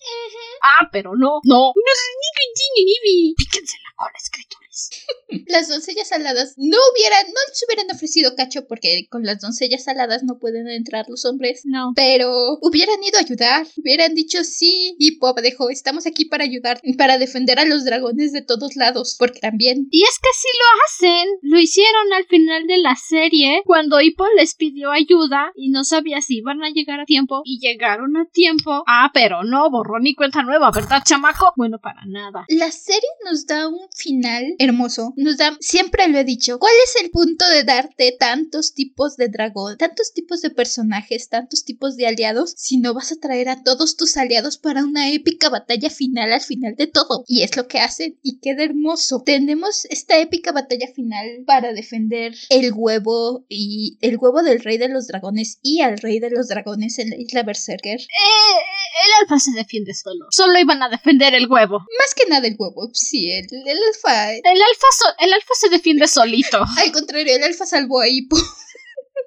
[0.62, 1.74] Ah, pero no, no.
[3.38, 4.65] Píquense la cola, escritores.
[5.48, 10.24] Las doncellas aladas no hubieran, no les hubieran ofrecido cacho porque con las doncellas aladas
[10.24, 11.62] no pueden entrar los hombres.
[11.66, 11.94] No.
[11.96, 16.80] Pero hubieran ido a ayudar, hubieran dicho sí, y Pop dijo, estamos aquí para ayudar,
[16.98, 19.88] para defender a los dragones de todos lados, porque también.
[19.92, 21.30] Y es que sí lo hacen.
[21.42, 26.22] Lo hicieron al final de la serie, cuando Hippo les pidió ayuda y no sabía
[26.22, 28.84] si iban a llegar a tiempo, y llegaron a tiempo.
[28.88, 31.54] Ah, pero no, borrón y cuenta nueva, ¿verdad, chamaco?
[31.56, 32.46] Bueno, para nada.
[32.50, 37.02] La serie nos da un final hermoso, nos da, siempre lo he dicho, ¿cuál es
[37.04, 42.08] el punto de darte tantos tipos de dragón, tantos tipos de personajes, tantos tipos de
[42.08, 46.34] aliados, si no vas a traer a todos tus aliados para una épica batalla final
[46.34, 47.24] al final de todo?
[47.28, 49.24] Y es lo que hacen y queda hermoso.
[49.26, 54.90] Tenemos esta épica batalla final para defender el huevo y el huevo del rey de
[54.90, 58.00] los dragones y al rey de los dragones en la isla Berserker.
[58.00, 58.56] Eh,
[59.06, 60.26] el alfa se defiende solo.
[60.32, 61.80] Solo iban a defender el huevo.
[62.00, 64.34] Más que nada el huevo, sí, el, el alfa.
[64.34, 66.64] El alfa, so- el alfa se defiende solito.
[66.78, 68.38] Al contrario, el alfa salvó a Hippo.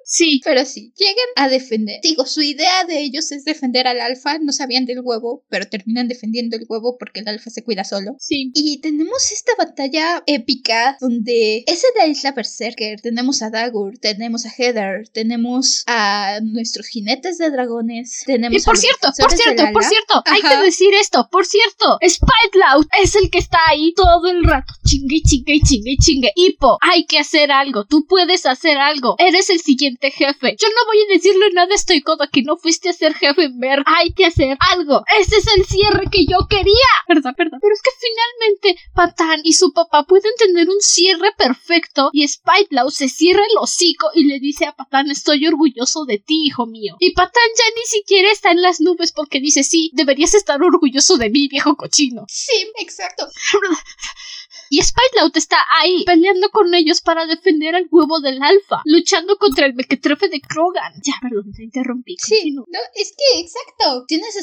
[0.09, 0.41] Sí.
[0.43, 1.99] Pero sí, llegan a defender.
[2.01, 4.39] Digo, su idea de ellos es defender al alfa.
[4.39, 8.15] No sabían del huevo, pero terminan defendiendo el huevo porque el alfa se cuida solo.
[8.19, 8.51] Sí.
[8.53, 12.99] Y tenemos esta batalla épica donde es en la isla Berserker.
[13.01, 18.23] Tenemos a Dagur, tenemos a Heather, tenemos a nuestros jinetes de dragones.
[18.25, 21.97] Tenemos y por a cierto, por cierto, por cierto, hay que decir esto, por cierto,
[22.07, 26.31] Spitloud es el que está ahí todo el rato, chingue, chingue, chingue, chingue.
[26.35, 30.55] Hippo, hay que hacer algo, tú puedes hacer algo, eres el siguiente jefe.
[30.59, 33.43] Yo no voy a decirle nada a Estoy Coda que no fuiste a ser jefe
[33.43, 35.03] en ver, hay que hacer algo.
[35.19, 36.89] Ese es el cierre que yo quería.
[37.07, 37.59] Perdón, perdón.
[37.61, 42.91] Pero es que finalmente Patán y su papá pueden tener un cierre perfecto y Spitloud
[42.91, 46.95] se cierra el hocico y le dice a Patán, estoy orgulloso de ti, hijo mío.
[46.99, 51.17] Y Patán ya ni siquiera está en las nubes porque dice, sí, deberías estar orgulloso
[51.17, 52.25] de mí, viejo cochino.
[52.27, 53.27] Sí, exacto.
[54.69, 59.65] Y Spitloud está ahí, peleando con ellos para defender al huevo del alfa, luchando contra
[59.65, 60.93] el mequetrefe de Krogan.
[61.03, 62.17] Ya, perdón, te interrumpí.
[62.19, 62.65] Sí, no,
[62.95, 64.05] es que exacto.
[64.07, 64.39] Tienes a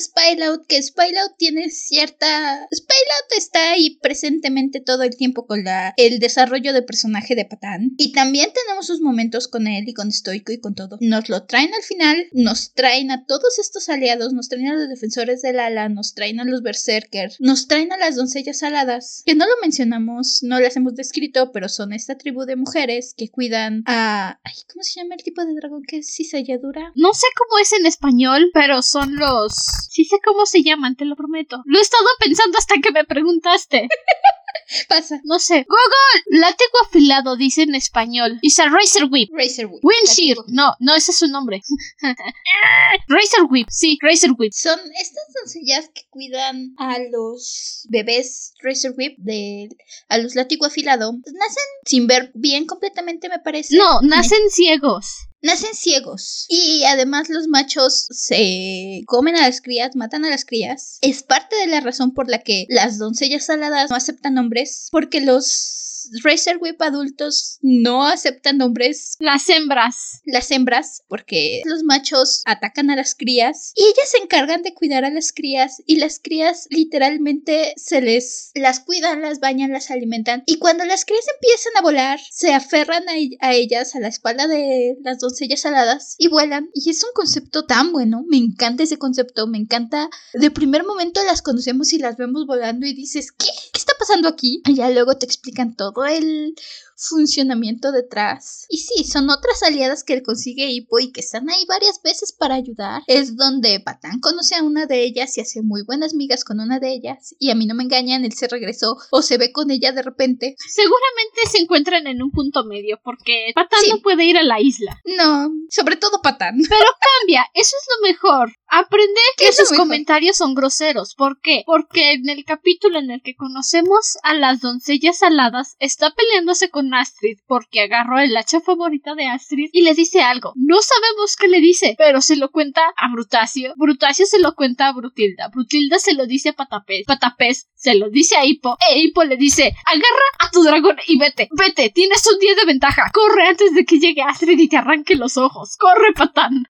[0.68, 2.66] que Spylout tiene cierta.
[2.74, 7.92] Spylout está ahí presentemente todo el tiempo con la el desarrollo de personaje de Patán.
[7.96, 10.98] Y también tenemos sus momentos con él y con Stoico y con todo.
[11.00, 14.88] Nos lo traen al final, nos traen a todos estos aliados, nos traen a los
[14.88, 19.34] defensores del ala, nos traen a los berserkers, nos traen a las doncellas aladas, que
[19.34, 23.82] no lo mencionamos, no las hemos descrito, pero son esta tribu de mujeres que cuidan
[23.86, 24.38] a.
[24.44, 26.92] Ay, ¿cómo se llama el tipo de dragón que es cisalladura?
[26.94, 29.54] No sé cómo es en español, pero son los...
[29.90, 31.62] Sí sé cómo se llaman, te lo prometo.
[31.64, 33.88] Lo he estado pensando hasta que me preguntaste.
[34.88, 35.20] Pasa.
[35.24, 35.66] No sé.
[35.68, 36.40] Google.
[36.40, 38.38] Látigo afilado dice en español.
[38.42, 39.30] Is a razor whip.
[39.32, 39.84] Razor Whip.
[39.84, 40.44] Windshield.
[40.48, 41.62] No, no, ese es su nombre.
[43.08, 43.68] razor whip.
[43.70, 44.52] Sí, razor whip.
[44.52, 49.68] Son estas doncellas que cuidan a los bebés Razor Whip de
[50.08, 51.12] a los látigo afilado.
[51.12, 53.76] Nacen sin ver bien completamente, me parece.
[53.76, 55.25] No, nacen ciegos.
[55.42, 56.46] Nacen ciegos.
[56.48, 60.98] Y además los machos se comen a las crías, matan a las crías.
[61.02, 64.88] Es parte de la razón por la que las doncellas saladas no aceptan hombres.
[64.90, 65.85] Porque los
[66.22, 70.22] Razor Whip adultos no aceptan hombres Las hembras.
[70.24, 75.04] las hembras, porque los machos atacan a las crías y ellas se encargan de cuidar
[75.04, 80.42] a las crías y las crías literalmente se les las cuidan, las bañan, las alimentan
[80.46, 84.46] y cuando las crías empiezan a volar se aferran a, a ellas a la espalda
[84.46, 88.98] de las doncellas aladas y vuelan y es un concepto tan bueno, me encanta ese
[88.98, 93.46] concepto, me encanta de primer momento las conocemos y las vemos volando y dices ¿qué?
[93.72, 94.62] ¿qué está pasando aquí?
[94.66, 96.54] Y ya luego te explican todo el
[96.96, 98.66] funcionamiento detrás.
[98.68, 102.32] Y sí, son otras aliadas que él consigue Hippo y que están ahí varias veces
[102.32, 103.02] para ayudar.
[103.06, 106.78] Es donde Patán conoce a una de ellas y hace muy buenas migas con una
[106.78, 107.34] de ellas.
[107.38, 110.02] Y a mí no me engañan, él se regresó o se ve con ella de
[110.02, 110.56] repente.
[110.68, 113.90] Seguramente se encuentran en un punto medio porque Patán Sí.
[113.90, 115.00] no puede ir a la isla.
[115.04, 116.56] No, sobre todo Patán.
[117.20, 118.52] Cambia, eso es lo mejor.
[118.68, 121.14] Aprende ¿Qué que sus comentarios son groseros.
[121.14, 121.62] ¿Por qué?
[121.66, 126.85] Porque en el capítulo en el que conocemos a las doncellas aladas, está peleándose con
[126.94, 130.52] Astrid porque agarró el hacha favorita de Astrid y le dice algo.
[130.56, 133.74] No sabemos qué le dice, pero se lo cuenta a Brutacio.
[133.76, 135.48] Brutacio se lo cuenta a Brutilda.
[135.48, 137.04] Brutilda se lo dice a Patapés.
[137.06, 138.76] Patapés se lo dice a Hippo.
[138.90, 141.48] E Hippo le dice, agarra a tu dragón y vete.
[141.52, 143.10] Vete, tienes un 10 de ventaja.
[143.12, 145.76] Corre antes de que llegue Astrid y te arranque los ojos.
[145.78, 146.66] Corre, Patán.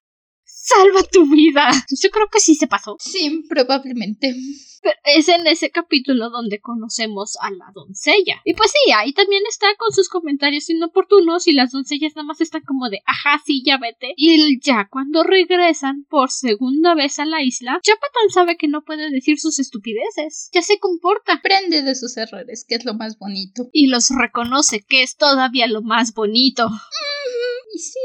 [0.67, 1.71] Salva tu vida.
[2.03, 2.97] Yo creo que sí se pasó.
[2.99, 4.35] Sí, probablemente.
[4.81, 8.41] Pero es en ese capítulo donde conocemos a la doncella.
[8.43, 12.41] Y pues sí, ahí también está con sus comentarios inoportunos y las doncellas nada más
[12.41, 14.13] están como de, ajá, sí, ya vete.
[14.17, 18.83] Y ya cuando regresan por segunda vez a la isla, ya Patán sabe que no
[18.83, 20.49] puede decir sus estupideces.
[20.51, 21.35] Ya se comporta.
[21.35, 23.69] Aprende de sus errores, que es lo más bonito.
[23.71, 26.69] Y los reconoce, que es todavía lo más bonito.
[27.77, 27.99] Y sí,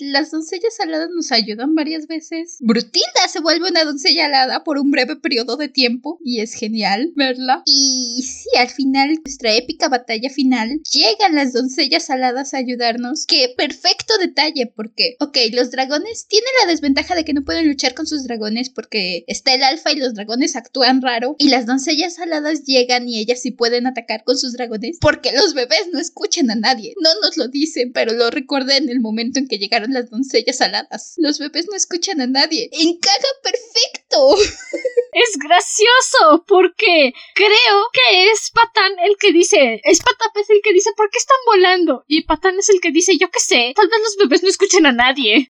[0.00, 2.58] las doncellas aladas nos ayudan varias veces.
[2.60, 7.10] Brutilda se vuelve una doncella alada por un breve periodo de tiempo y es genial
[7.16, 7.62] verla.
[7.64, 13.24] Y sí, al final, nuestra épica batalla final, llegan las doncellas aladas a ayudarnos.
[13.24, 17.94] Que perfecto detalle, porque, ok, los dragones tienen la desventaja de que no pueden luchar
[17.94, 21.34] con sus dragones porque está el alfa y los dragones actúan raro.
[21.38, 25.54] Y las doncellas aladas llegan y ellas sí pueden atacar con sus dragones porque los
[25.54, 26.92] bebés no escuchan a nadie.
[27.00, 30.60] No nos lo dicen, pero lo recordé en el momento en que llegaron las doncellas
[30.60, 31.14] aladas.
[31.16, 32.68] Los bebés no escuchan a nadie.
[32.72, 34.36] Encaja perfecto.
[35.14, 40.90] Es gracioso porque creo que es Patán el que dice, es Patapés el que dice,
[40.96, 42.04] ¿por qué están volando?
[42.08, 44.86] Y Patán es el que dice, yo qué sé, tal vez los bebés no escuchen
[44.86, 45.52] a nadie.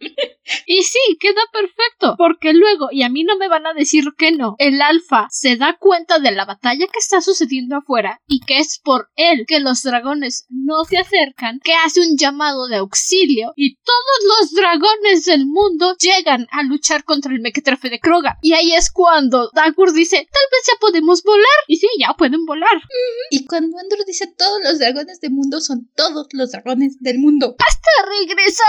[0.66, 4.32] Y sí, queda perfecto, porque luego, y a mí no me van a decir que
[4.32, 8.58] no, el alfa se da cuenta de la batalla que está sucediendo afuera y que
[8.58, 13.52] es por él que los dragones no se acercan, que hace un llamado de auxilio
[13.56, 18.38] y todos los dragones del mundo llegan a luchar contra el mequetrefe de Kroga.
[18.42, 21.46] Y ahí es cuando Dagur dice, tal vez ya podemos volar.
[21.68, 22.82] Y sí, ya pueden volar.
[23.30, 27.54] Y cuando Andrew dice todos los dragones del mundo son todos los dragones del mundo.
[27.58, 28.64] Hasta regresa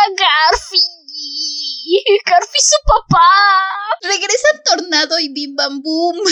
[1.91, 2.19] Garfi.
[2.25, 3.25] Garfi su papá.
[4.01, 6.17] Regresa Tornado y Bim Bam Boom.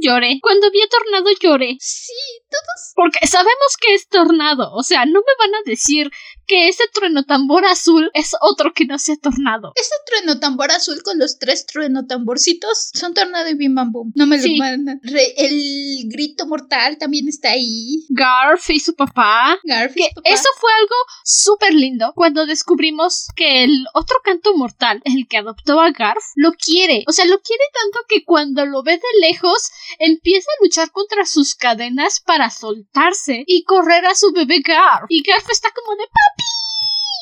[0.00, 0.38] Lloré.
[0.40, 1.76] Cuando vi a Tornado lloré.
[1.80, 2.12] Sí,
[2.48, 2.92] todos.
[2.94, 4.72] Porque sabemos que es Tornado.
[4.74, 6.10] O sea, no me van a decir
[6.48, 9.72] que ese trueno tambor azul es otro que no sea Tornado.
[9.76, 14.12] Ese trueno tambor azul con los tres trueno tamborcitos son Tornado y Bim Bam Boom.
[14.16, 14.58] No me lo Sí.
[15.02, 18.06] Re- el grito mortal también está ahí.
[18.08, 19.58] Garf y su papá.
[19.64, 20.08] Garfield.
[20.24, 20.94] Que eso fue algo
[21.24, 26.52] súper lindo cuando descubrimos que el otro canto mortal, el que adoptó a Garf, lo
[26.52, 27.04] quiere.
[27.06, 31.26] O sea, lo quiere tanto que cuando lo ve de lejos empieza a luchar contra
[31.26, 35.06] sus cadenas para soltarse y correr a su bebé Garf.
[35.08, 36.37] Y Garf está como de papi.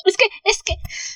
[0.05, 0.73] Es que, es que,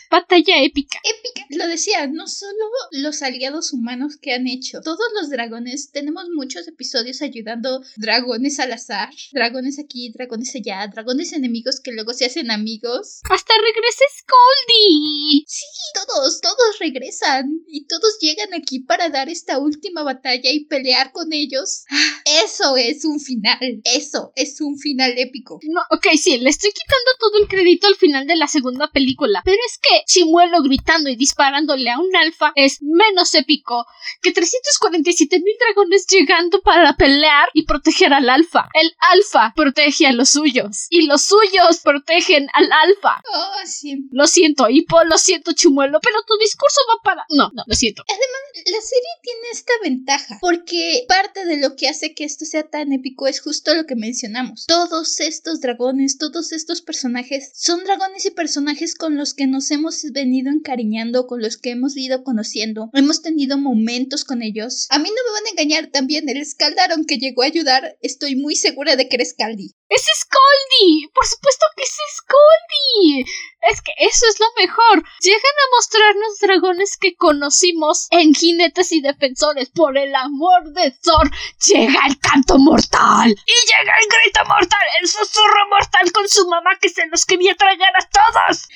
[0.09, 0.99] batalla épica.
[1.03, 1.45] épica.
[1.49, 6.67] Lo decía, no solo los aliados humanos que han hecho, todos los dragones, tenemos muchos
[6.67, 12.51] episodios ayudando dragones al azar, dragones aquí, dragones allá, dragones enemigos que luego se hacen
[12.51, 13.19] amigos.
[13.29, 15.45] Hasta regrese Scoldy.
[15.47, 21.11] Sí, todos, todos regresan y todos llegan aquí para dar esta última batalla y pelear
[21.11, 21.83] con ellos.
[21.89, 25.59] Ah, Eso es un final, eso es un final épico.
[25.63, 29.41] No, ok, sí, le estoy quitando todo el crédito al final de la segunda película,
[29.43, 33.85] pero es que Chimuelo gritando y disparándole a un alfa es menos épico
[34.21, 38.69] que 347 mil dragones llegando para pelear y proteger al alfa.
[38.73, 43.21] El alfa protege a los suyos y los suyos protegen al alfa.
[43.33, 44.07] Oh, sí.
[44.11, 47.25] Lo siento, Hippo, lo siento, Chimuelo, pero tu discurso va para...
[47.29, 48.03] No, no, lo siento.
[48.07, 52.91] La serie tiene esta ventaja, porque parte de lo que hace que esto sea tan
[52.93, 54.65] épico es justo lo que mencionamos.
[54.67, 58.60] Todos estos dragones, todos estos personajes, son dragones y personajes
[58.97, 62.89] con los que nos hemos venido encariñando, con los que hemos ido conociendo.
[62.93, 64.87] Hemos tenido momentos con ellos.
[64.89, 68.35] A mí no me van a engañar también, el Scaldaron que llegó a ayudar, estoy
[68.35, 69.75] muy segura de que era Scaldi.
[69.89, 71.09] ¡Es Scoldy!
[71.13, 73.25] ¡Por supuesto que es Scoldy!
[73.61, 75.03] Es que eso es lo mejor.
[75.19, 79.69] Llegan a mostrarnos dragones que conocimos en jinetes y defensores.
[79.69, 81.29] Por el amor de Thor,
[81.67, 83.29] llega el canto mortal.
[83.29, 87.55] Y llega el grito mortal, el susurro mortal con su mamá que se los quería
[87.55, 88.67] tragar a todos.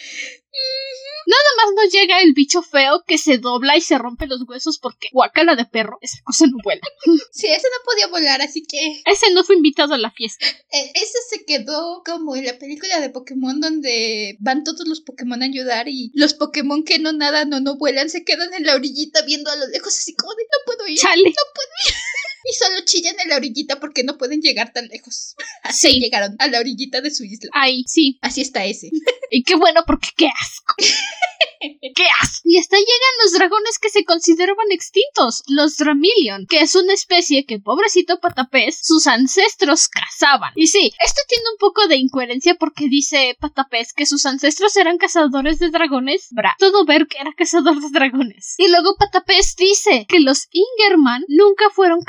[1.27, 4.77] Nada más no llega el bicho feo que se dobla y se rompe los huesos
[4.77, 5.97] porque guacala de perro.
[6.01, 6.81] Esa cosa no vuela.
[7.31, 10.45] Sí, ese no podía volar, así que Ese no fue invitado a la fiesta.
[10.47, 15.41] Eh, ese se quedó como en la película de Pokémon donde van todos los Pokémon
[15.41, 18.75] a ayudar y los Pokémon que no nadan o no vuelan se quedan en la
[18.75, 20.97] orillita viendo a lo lejos así como de no puedo ir.
[20.97, 21.33] Chale.
[22.47, 25.35] Y solo chillan en la orillita porque no pueden llegar tan lejos.
[25.63, 25.99] Así Sí.
[25.99, 27.49] llegaron a la orillita de su isla.
[27.53, 28.17] Ay, sí.
[28.21, 28.89] Así está ese.
[29.31, 30.75] Y qué bueno porque qué asco.
[31.95, 32.41] ¡Qué asco!
[32.43, 37.45] Y hasta llegan los dragones que se consideraban extintos, los Dramillion, que es una especie
[37.45, 40.51] que, pobrecito Patapés, sus ancestros cazaban.
[40.55, 44.97] Y sí, esto tiene un poco de incoherencia porque dice Patapés que sus ancestros eran
[44.97, 46.27] cazadores de dragones.
[46.31, 48.53] Bra, todo ver que era cazador de dragones.
[48.57, 52.01] Y luego Patapés dice que los Ingerman nunca fueron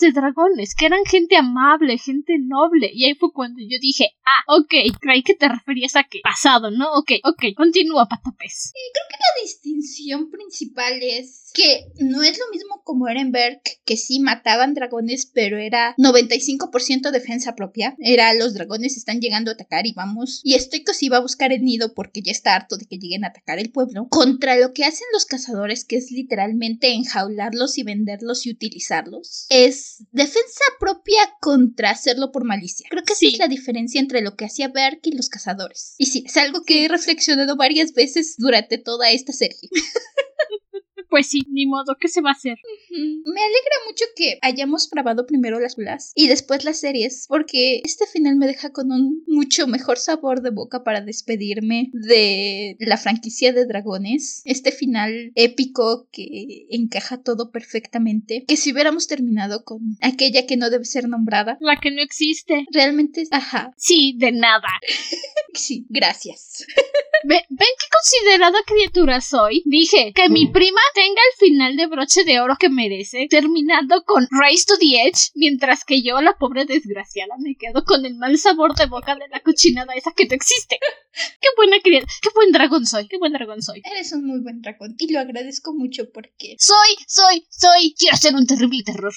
[0.00, 2.90] de dragones, que eran gente amable, gente noble.
[2.92, 6.70] Y ahí fue cuando yo dije, ah, ok, creí que te referías a que pasado,
[6.70, 6.92] ¿no?
[6.94, 8.72] Ok, ok, continúa Patapés.
[9.10, 14.20] La distinción principal es que no es lo mismo como era en Berk, que sí
[14.20, 17.96] mataban dragones, pero era 95% defensa propia.
[17.98, 20.40] Era los dragones están llegando a atacar y vamos.
[20.44, 23.24] Y Stoico sí va a buscar el nido porque ya está harto de que lleguen
[23.24, 24.06] a atacar el pueblo.
[24.08, 29.46] Contra lo que hacen los cazadores, que es literalmente enjaularlos y venderlos y utilizarlos.
[29.48, 32.86] Es defensa propia contra hacerlo por malicia.
[32.88, 33.26] Creo que esa Sí.
[33.32, 35.94] es la diferencia entre lo que hacía Berk y los cazadores.
[35.98, 39.58] Y sí, es algo que he reflexionado varias veces durante toda esta serie.
[41.08, 42.58] Pues sí, ni modo, ¿qué se va a hacer?
[42.90, 48.06] Me alegra mucho que hayamos grabado primero las películas y después las series, porque este
[48.06, 53.52] final me deja con un mucho mejor sabor de boca para despedirme de la franquicia
[53.52, 54.42] de dragones.
[54.44, 58.44] Este final épico que encaja todo perfectamente.
[58.46, 62.66] Que si hubiéramos terminado con aquella que no debe ser nombrada, La que no existe.
[62.72, 64.68] realmente, ajá, Sí, de nada.
[65.54, 66.66] sí, gracias.
[67.24, 69.62] ¿Ven, qué considerada criatura soy?
[69.64, 74.26] Dije que mi prima tenga el final de broche de oro que merece, terminando con
[74.30, 78.38] Race to the Edge, mientras que yo, la pobre desgraciada, me quedo con el mal
[78.38, 80.78] sabor de boca de la cochinada esa que no existe.
[81.40, 83.82] Qué buena criatura, qué buen dragón soy, qué buen dragón soy.
[83.84, 86.54] Eres un muy buen dragón y lo agradezco mucho porque...
[86.58, 89.12] Soy, soy, soy, quiero ser un terrible terror.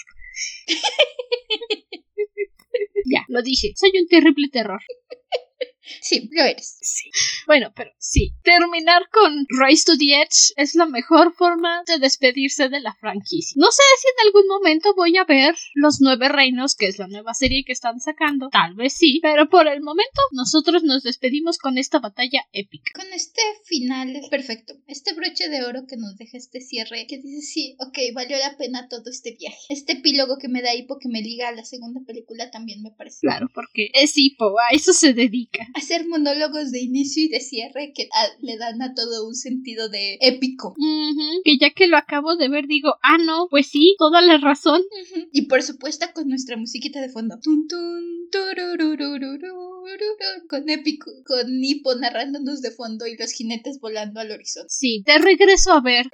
[3.05, 4.81] ya, lo dije, soy un terrible terror.
[6.01, 6.77] Sí, lo eres.
[6.81, 7.09] Sí.
[7.47, 8.33] Bueno, pero sí.
[8.43, 13.55] Terminar con Rise to the Edge es la mejor forma de despedirse de la franquicia.
[13.57, 17.07] No sé si en algún momento voy a ver Los Nueve Reinos, que es la
[17.07, 18.49] nueva serie que están sacando.
[18.49, 22.91] Tal vez sí, pero por el momento nosotros nos despedimos con esta batalla épica.
[22.93, 24.75] Con este final perfecto.
[24.87, 28.57] Este broche de oro que nos deja este cierre que dice sí, ok, valió la
[28.57, 29.57] pena todo este viaje.
[29.69, 32.91] Este epílogo que me da hipo que me liga a la segunda película también me
[32.91, 33.19] parece.
[33.21, 37.93] Claro, porque es hipo, a eso se dedica hacer monólogos de inicio y de cierre
[37.95, 38.07] que
[38.41, 40.75] le dan a todo un sentido de épico.
[41.43, 44.81] Que ya que lo acabo de ver digo, ah, no, pues sí, toda la razón.
[45.31, 47.39] Y por supuesto con nuestra musiquita de fondo.
[47.41, 48.29] Tun, tun,
[50.47, 54.69] con épico, con Nipo narrándonos de fondo y los jinetes volando al horizonte.
[54.69, 56.09] Sí, te regreso a ver.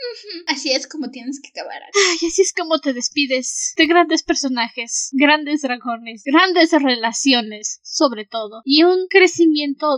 [0.47, 1.82] Así es como tienes que acabar.
[1.84, 8.62] Ay, así es como te despides de grandes personajes, grandes dragones, grandes relaciones, sobre todo,
[8.66, 9.47] y un crecimiento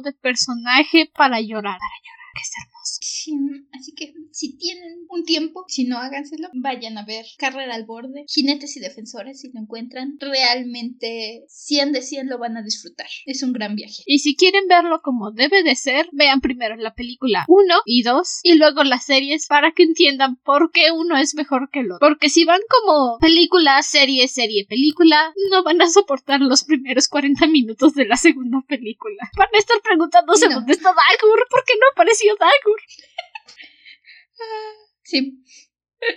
[0.02, 1.80] de personaje para llorar.
[3.74, 8.26] Así que si tienen un tiempo, si no háganselo, vayan a ver Carrera al Borde,
[8.28, 13.08] Jinetes y Defensores, si lo encuentran, realmente 100 de 100 lo van a disfrutar.
[13.26, 14.04] Es un gran viaje.
[14.06, 18.40] Y si quieren verlo como debe de ser, vean primero la película 1 y 2
[18.44, 22.08] y luego las series para que entiendan por qué uno es mejor que el otro.
[22.08, 27.48] Porque si van como película, serie, serie, película, no van a soportar los primeros 40
[27.48, 29.30] minutos de la segunda película.
[29.38, 32.80] Van a estar preguntándose dónde está Dagur, ¿por qué no apareció Dagur?
[35.04, 35.44] Sí.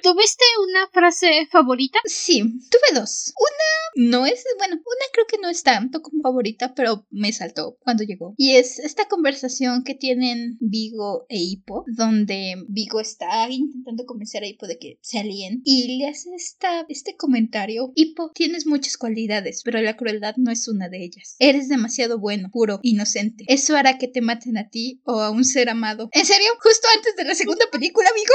[0.03, 1.99] ¿Tuviste una frase favorita?
[2.05, 3.33] Sí, tuve dos.
[3.39, 7.77] Una no es, bueno, una creo que no es tanto como favorita, pero me saltó
[7.81, 8.35] cuando llegó.
[8.37, 14.47] Y es esta conversación que tienen Vigo e Hippo, donde Vigo está intentando convencer a
[14.47, 17.93] Hippo de que se alíen y le hace esta, este comentario.
[17.95, 21.37] Hippo, tienes muchas cualidades, pero la crueldad no es una de ellas.
[21.39, 23.45] Eres demasiado bueno, puro, inocente.
[23.49, 26.09] Eso hará que te maten a ti o a un ser amado.
[26.13, 26.49] ¿En serio?
[26.63, 28.33] Justo antes de la segunda película, amigo.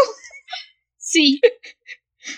[1.07, 1.39] Sí.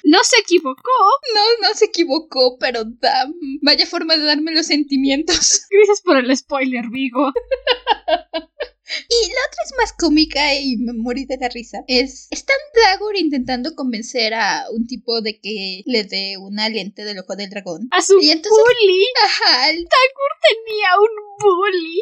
[0.03, 0.91] No se equivocó.
[1.34, 3.26] No, no se equivocó, pero da,
[3.63, 5.65] vaya forma de darme los sentimientos.
[5.72, 7.32] Gracias por el spoiler, Vigo.
[9.07, 11.79] Y la otra es más cómica y me morí de la risa.
[11.87, 12.27] Es.
[12.31, 17.35] Está Dagor intentando convencer a un tipo de que le dé una lente del ojo
[17.35, 17.87] del dragón.
[17.91, 19.05] A su y entonces, bully.
[19.23, 19.67] Ajá.
[19.67, 22.01] Dagor tenía un bully.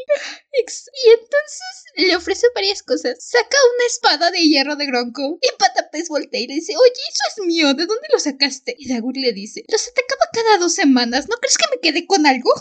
[0.60, 3.18] Y entonces le ofrece varias cosas.
[3.20, 5.38] Saca una espada de hierro de Gronco.
[5.42, 7.74] Y Patapés voltea y le dice: Oye, eso es mío.
[7.74, 8.76] ¿De dónde lo sacaste?
[8.78, 11.28] Y Dagur le dice: Los atacaba cada dos semanas.
[11.30, 12.52] ¿No crees que me quedé con algo?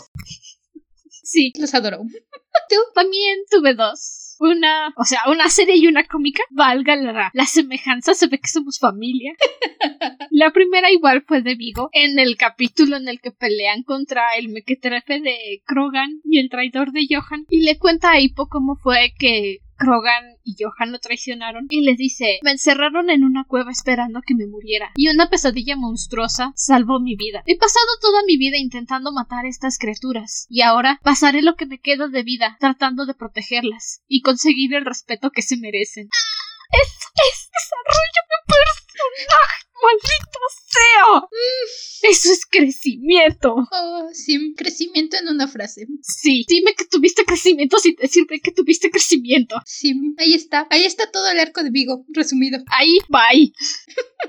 [1.23, 1.51] Sí.
[1.57, 2.03] Los adoro.
[2.69, 7.45] Tú también tuve dos una, o sea, una serie y una cómica, valga la, la
[7.45, 9.33] semejanza, se ve que somos familia.
[10.31, 14.49] la primera igual fue de Vigo, en el capítulo en el que pelean contra el
[14.49, 19.13] mequetrefe de Krogan y el traidor de Johan, y le cuenta a Hippo cómo fue
[19.17, 24.21] que Krogan y Johan lo traicionaron y le dice me encerraron en una cueva esperando
[24.25, 27.43] que me muriera y una pesadilla monstruosa salvó mi vida.
[27.45, 31.65] He pasado toda mi vida intentando matar a estas criaturas y ahora pasaré lo que
[31.65, 36.09] me queda de vida tratando de protegerlas y conseguir el respeto que se merecen.
[36.69, 41.19] Es, es desarrollo de personaje ¡Maldito sea!
[41.21, 41.87] Mm.
[42.09, 43.55] Eso es crecimiento.
[43.55, 45.87] Oh, sí, crecimiento en una frase.
[46.01, 49.55] Sí, dime que tuviste crecimiento sin decirme que tuviste crecimiento.
[49.65, 50.67] Sí, ahí está.
[50.69, 52.59] Ahí está todo el arco de Vigo, resumido.
[52.67, 53.51] Ahí, bye.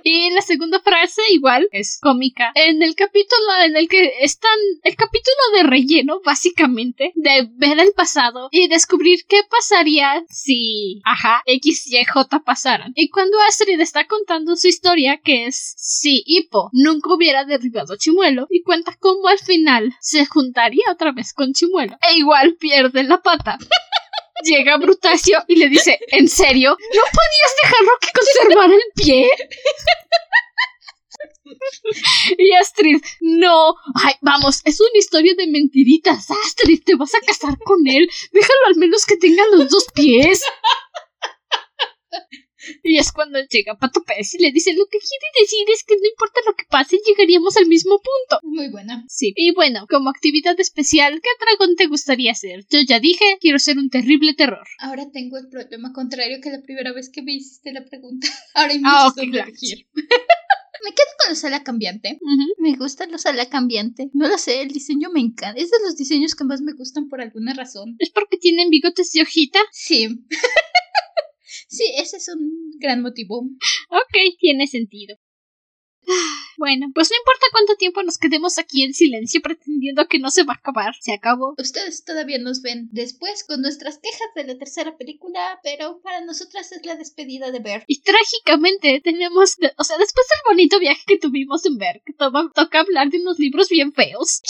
[0.03, 2.53] y la segunda frase, igual, es cómica.
[2.55, 4.59] En el capítulo en el que están.
[4.83, 11.01] El capítulo de relleno, básicamente, de ver el pasado y descubrir qué pasaría si.
[11.05, 12.93] Ajá, X, Y, J pasaran.
[12.95, 18.47] Y cuando Astrid está contando su historia, que si Hippo nunca hubiera derribado a Chimuelo
[18.51, 23.21] y cuenta cómo al final se juntaría otra vez con Chimuelo e igual pierde la
[23.21, 23.59] pata.
[24.45, 26.71] Llega Brutacio y le dice, ¿en serio?
[26.71, 29.29] ¿No podías dejarlo que conservara el pie?
[32.39, 33.75] Y Astrid, no.
[33.95, 36.31] Ay, vamos, es una historia de mentiritas.
[36.31, 38.09] Astrid, te vas a casar con él.
[38.33, 40.43] Déjalo al menos que tenga los dos pies.
[42.83, 45.95] Y es cuando llega Pato Pez y le dice lo que quiere decir es que
[45.97, 48.41] no importa lo que pase, llegaríamos al mismo punto.
[48.43, 49.05] Muy buena.
[49.09, 49.33] Sí.
[49.37, 52.65] Y bueno, como actividad especial, ¿qué dragón te gustaría ser?
[52.69, 54.67] Yo ya dije, quiero ser un terrible terror.
[54.81, 58.27] Ahora tengo el problema contrario que la primera vez que me hiciste la pregunta.
[58.55, 59.49] Ahora hay Ah, muchos ok, donde claro.
[59.51, 59.87] elegir.
[60.85, 62.19] Me quedo con los ala cambiante.
[62.21, 62.55] Ujú.
[62.63, 64.11] Me gusta los ala cambiante.
[64.15, 65.61] No lo sé, el diseño me encanta.
[65.61, 67.97] Es de los diseños que más me gustan por alguna razón.
[67.99, 69.59] ¿Es porque tienen bigotes de hojita?
[69.73, 70.07] Sí.
[71.69, 73.43] sí, ese es un gran motivo.
[73.91, 75.17] Ok, tiene sentido.
[76.57, 80.43] Bueno, pues no importa cuánto tiempo nos quedemos aquí en silencio pretendiendo que no se
[80.43, 80.95] va a acabar.
[81.01, 81.55] Se acabó.
[81.59, 86.73] Ustedes todavía nos ven después con nuestras quejas de la tercera película, pero para nosotras
[86.73, 87.85] es la despedida de Ver.
[87.87, 92.03] Y trágicamente tenemos, o sea, después del bonito viaje que tuvimos en Berg,
[92.55, 94.41] toca hablar de unos libros bien feos.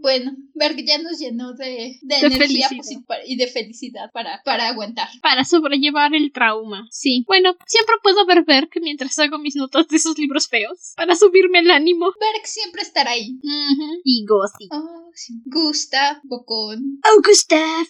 [0.00, 2.68] Bueno, Berg ya nos llenó de, de, De energía
[3.06, 5.08] para- y de felicidad para, para aguantar.
[5.22, 6.86] Para sobrellevar el trauma.
[6.90, 7.24] Sí.
[7.26, 10.92] Bueno, siempre puedo ver Berg mientras hago mis notas de esos libros feos.
[10.96, 12.06] Para subirme el ánimo.
[12.20, 13.38] Berg siempre estará ahí.
[13.42, 14.00] Ujú.
[14.04, 14.68] Y Gothi.
[14.72, 15.34] Oh, sí.
[15.46, 17.00] Gusta, Bocón.
[17.04, 17.86] Oh, Gustav.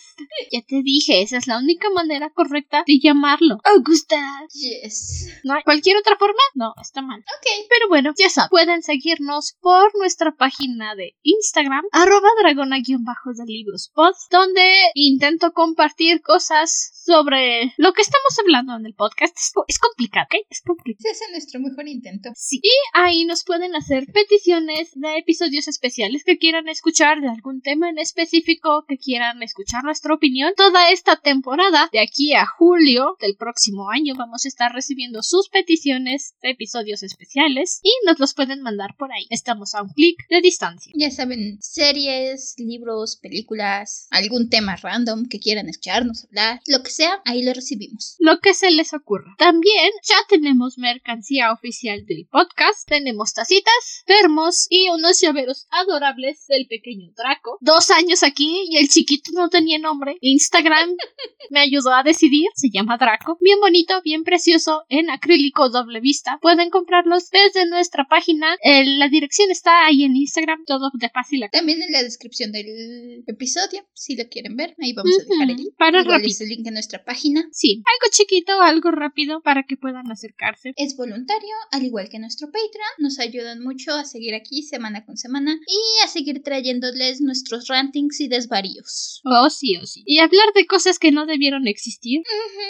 [0.53, 3.57] Ya te dije, esa es la única manera correcta de llamarlo.
[3.65, 4.47] Oh, Gustav.
[4.53, 5.29] Yes.
[5.45, 6.41] ¿No hay cualquier otra forma?
[6.55, 7.21] No, está mal.
[7.21, 7.67] Ok.
[7.69, 14.15] Pero bueno, ya saben, pueden seguirnos por nuestra página de Instagram, arroba dragona-de libros pod,
[14.31, 14.63] donde
[14.95, 19.35] intento compartir cosas sobre lo que estamos hablando en el podcast.
[19.37, 20.47] Es, es complicado, ¿ok?
[20.51, 21.11] Es complicado.
[21.11, 22.31] Ese es nuestro mejor intento.
[22.35, 27.61] Sí, y ahí nos pueden hacer peticiones de episodios especiales que quieran escuchar de algún
[27.61, 30.53] tema en específico, que quieran escuchar nuestra opinión.
[30.57, 35.49] Toda esta temporada, de aquí a julio del próximo año, vamos a estar recibiendo sus
[35.49, 39.27] peticiones de episodios especiales y nos los pueden mandar por ahí.
[39.31, 40.93] Estamos a un clic de distancia.
[40.95, 47.21] Ya saben, series, libros, películas, algún tema random que quieran escucharnos hablar, lo que sea,
[47.27, 48.17] ahí lo recibimos.
[48.21, 49.35] Lo que se les ocurra.
[49.37, 52.89] También ya tenemos mercancía oficial del podcast.
[52.89, 57.59] Tenemos tacitas, termos y unos llaveros adorables del pequeño Draco.
[57.61, 60.17] Dos años aquí y el chiquito no tenía nombre.
[60.23, 60.89] Instagram
[61.51, 62.47] me ayudó a decidir.
[62.55, 63.37] Se llama Draco.
[63.43, 66.39] Bien bonito, bien precioso, en acrílico doble vista.
[66.41, 68.57] Pueden comprarlos desde nuestra página.
[68.63, 70.65] Eh, la dirección está ahí en Instagram.
[70.65, 71.74] Todo de fácil acceso.
[71.75, 75.57] También en la descripción del episodio, si lo quieren ver, ahí vamos a dejar el
[75.57, 75.75] link.
[75.77, 76.31] Para Igual rápido.
[76.31, 77.49] es el link en nuestra página.
[77.51, 80.73] Sí, algo chiquito, algo rápido para que puedan acercarse.
[80.77, 82.95] Es voluntario, al igual que nuestro Patreon.
[82.99, 88.21] Nos ayudan mucho a seguir aquí semana con semana y a seguir trayéndoles nuestros rantings
[88.21, 89.21] y desvaríos.
[89.25, 90.05] Oh, sí, oh, sí.
[90.07, 92.23] Y hablar de cosas que no debieron existir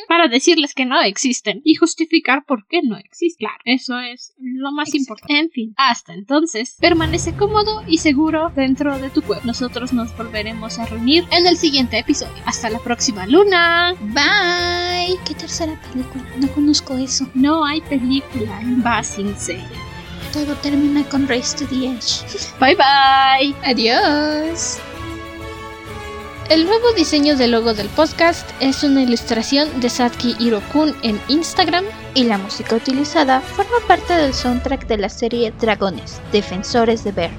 [0.08, 3.48] para decirles que no existen y justificar por qué no existen.
[3.48, 4.98] Claro, eso es lo más Exacto.
[4.98, 5.34] importante.
[5.44, 9.46] En fin, hasta entonces, permanece cómodo y seguro dentro de tu cuerpo.
[9.46, 12.42] Nosotros nos volveremos a reunir en el siguiente episodio.
[12.44, 13.94] Hasta la próxima luna.
[14.00, 15.18] Bye.
[15.24, 16.24] ¿Qué tercera película?
[16.38, 17.28] No conozco eso.
[17.34, 19.34] No hay película en Basing
[20.32, 22.24] Todo termina con Race to the Edge.
[22.60, 23.54] Bye bye.
[23.64, 24.78] Adiós.
[26.50, 31.86] El nuevo diseño del logo del podcast es una ilustración de Satki Hirokun en Instagram
[32.14, 37.30] Y la música utilizada forma parte del soundtrack de la serie Dragones, Defensores de Ver.